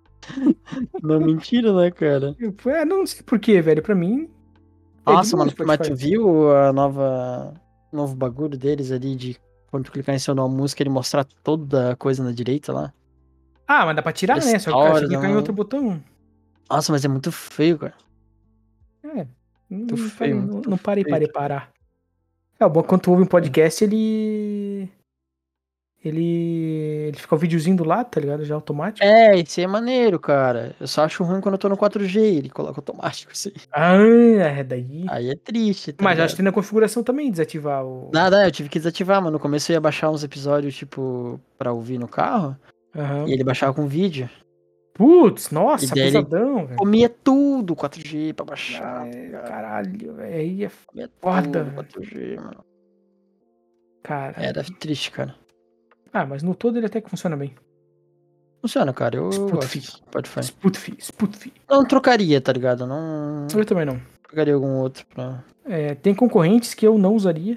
[1.03, 2.37] Não, mentira, né, cara?
[2.39, 3.83] Eu, é, não sei porquê, velho.
[3.83, 4.29] Pra mim.
[5.07, 7.55] é Nossa, boa mano, mas tu viu a nova.
[7.93, 9.37] o novo bagulho deles ali de
[9.71, 12.93] quando tu clicar em seu nome música ele mostrar toda a coisa na direita lá?
[13.69, 14.59] Ah, mas dá pra tirar, né?
[14.59, 16.03] Só que você clicar em outro botão.
[16.71, 17.95] Nossa, mas é muito feio, cara.
[19.05, 19.27] É.
[19.69, 21.71] Muito não feio, não, muito não parei para reparar.
[22.59, 24.91] É, o bom é quando tu ouve um podcast, ele.
[26.03, 27.09] Ele.
[27.09, 28.45] Ele fica o videozinho do lado, tá ligado?
[28.45, 29.07] Já automático.
[29.07, 30.75] É, isso aí é maneiro, cara.
[30.81, 33.53] Eu só acho ruim quando eu tô no 4G, ele coloca automático assim.
[33.71, 35.05] Ah, é daí.
[35.09, 36.25] Aí é triste, tá Mas ligado?
[36.25, 38.11] acho que tem na configuração também desativar o.
[38.13, 39.33] Nada, eu tive que desativar, mano.
[39.33, 42.57] No começo eu ia baixar uns episódios, tipo, pra ouvir no carro,
[42.95, 43.29] Aham.
[43.29, 44.29] e ele baixava com vídeo.
[44.95, 46.77] Putz, nossa, pesadão, velho.
[46.77, 49.03] Comia tudo 4G pra baixar.
[49.03, 49.49] Ai, cara.
[49.49, 50.35] caralho, velho.
[50.35, 50.69] Aí é
[51.21, 52.65] foda, tudo 4G, mano.
[54.03, 54.35] cara.
[54.43, 55.35] Era triste, cara.
[56.13, 57.55] Ah, mas no todo ele até que funciona bem.
[58.61, 59.15] Funciona, cara.
[59.17, 60.03] Eu Spotify.
[60.11, 60.49] Pode fazer.
[60.49, 61.53] Spotify, Spotify.
[61.71, 62.85] Não trocaria, tá ligado?
[62.87, 64.01] Não Eu também não.
[64.25, 65.45] trocaria algum outro pra.
[65.65, 67.57] É, tem concorrentes que eu não usaria.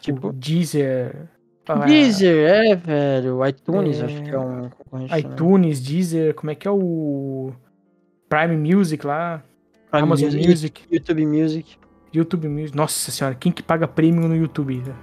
[0.00, 0.28] Tipo.
[0.28, 1.28] O Deezer.
[1.68, 3.46] Ah, Deezer, é, velho.
[3.46, 5.18] iTunes, É, acho que é um concorrente.
[5.18, 7.52] iTunes, Deezer, como é que é o
[8.28, 9.42] Prime Music lá,
[9.90, 11.76] Prime Amazon Music, Music, YouTube Music.
[12.12, 12.76] YouTube Music.
[12.76, 14.76] Nossa senhora, quem que paga premium no YouTube?
[14.86, 14.94] né?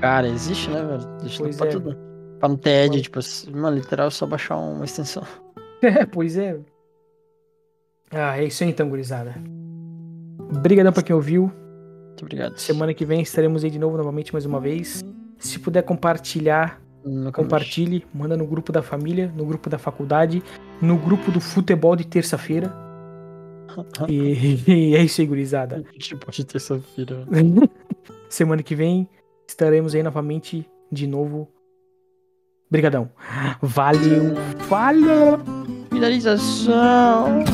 [0.00, 1.16] Cara, existe, né, velho?
[1.20, 1.70] Existe Pois pra é.
[1.70, 1.96] tudo.
[2.38, 3.02] Pra não ter ad, Mano.
[3.02, 3.18] tipo,
[3.56, 5.22] mano, literal, é só baixar uma extensão.
[5.80, 6.58] É, pois é.
[8.10, 9.34] Ah, é isso aí então, gurizada.
[10.56, 11.52] Obrigadão pra quem ouviu.
[12.06, 12.56] Muito obrigado.
[12.58, 15.04] Semana que vem estaremos aí de novo, novamente, mais uma vez.
[15.38, 16.80] Se puder compartilhar,
[17.32, 20.42] compartilhe, manda no grupo da família, no grupo da faculdade,
[20.80, 22.74] no grupo do futebol de terça-feira.
[24.08, 25.84] E, e é isso aí, gurizada.
[25.98, 27.24] Tipo, de terça-feira.
[28.28, 29.08] Semana que vem
[29.46, 31.48] estaremos aí novamente de novo.
[32.70, 33.10] Brigadão.
[33.62, 34.34] Valeu.
[34.68, 35.38] Valeu.
[35.90, 37.44] Finalização.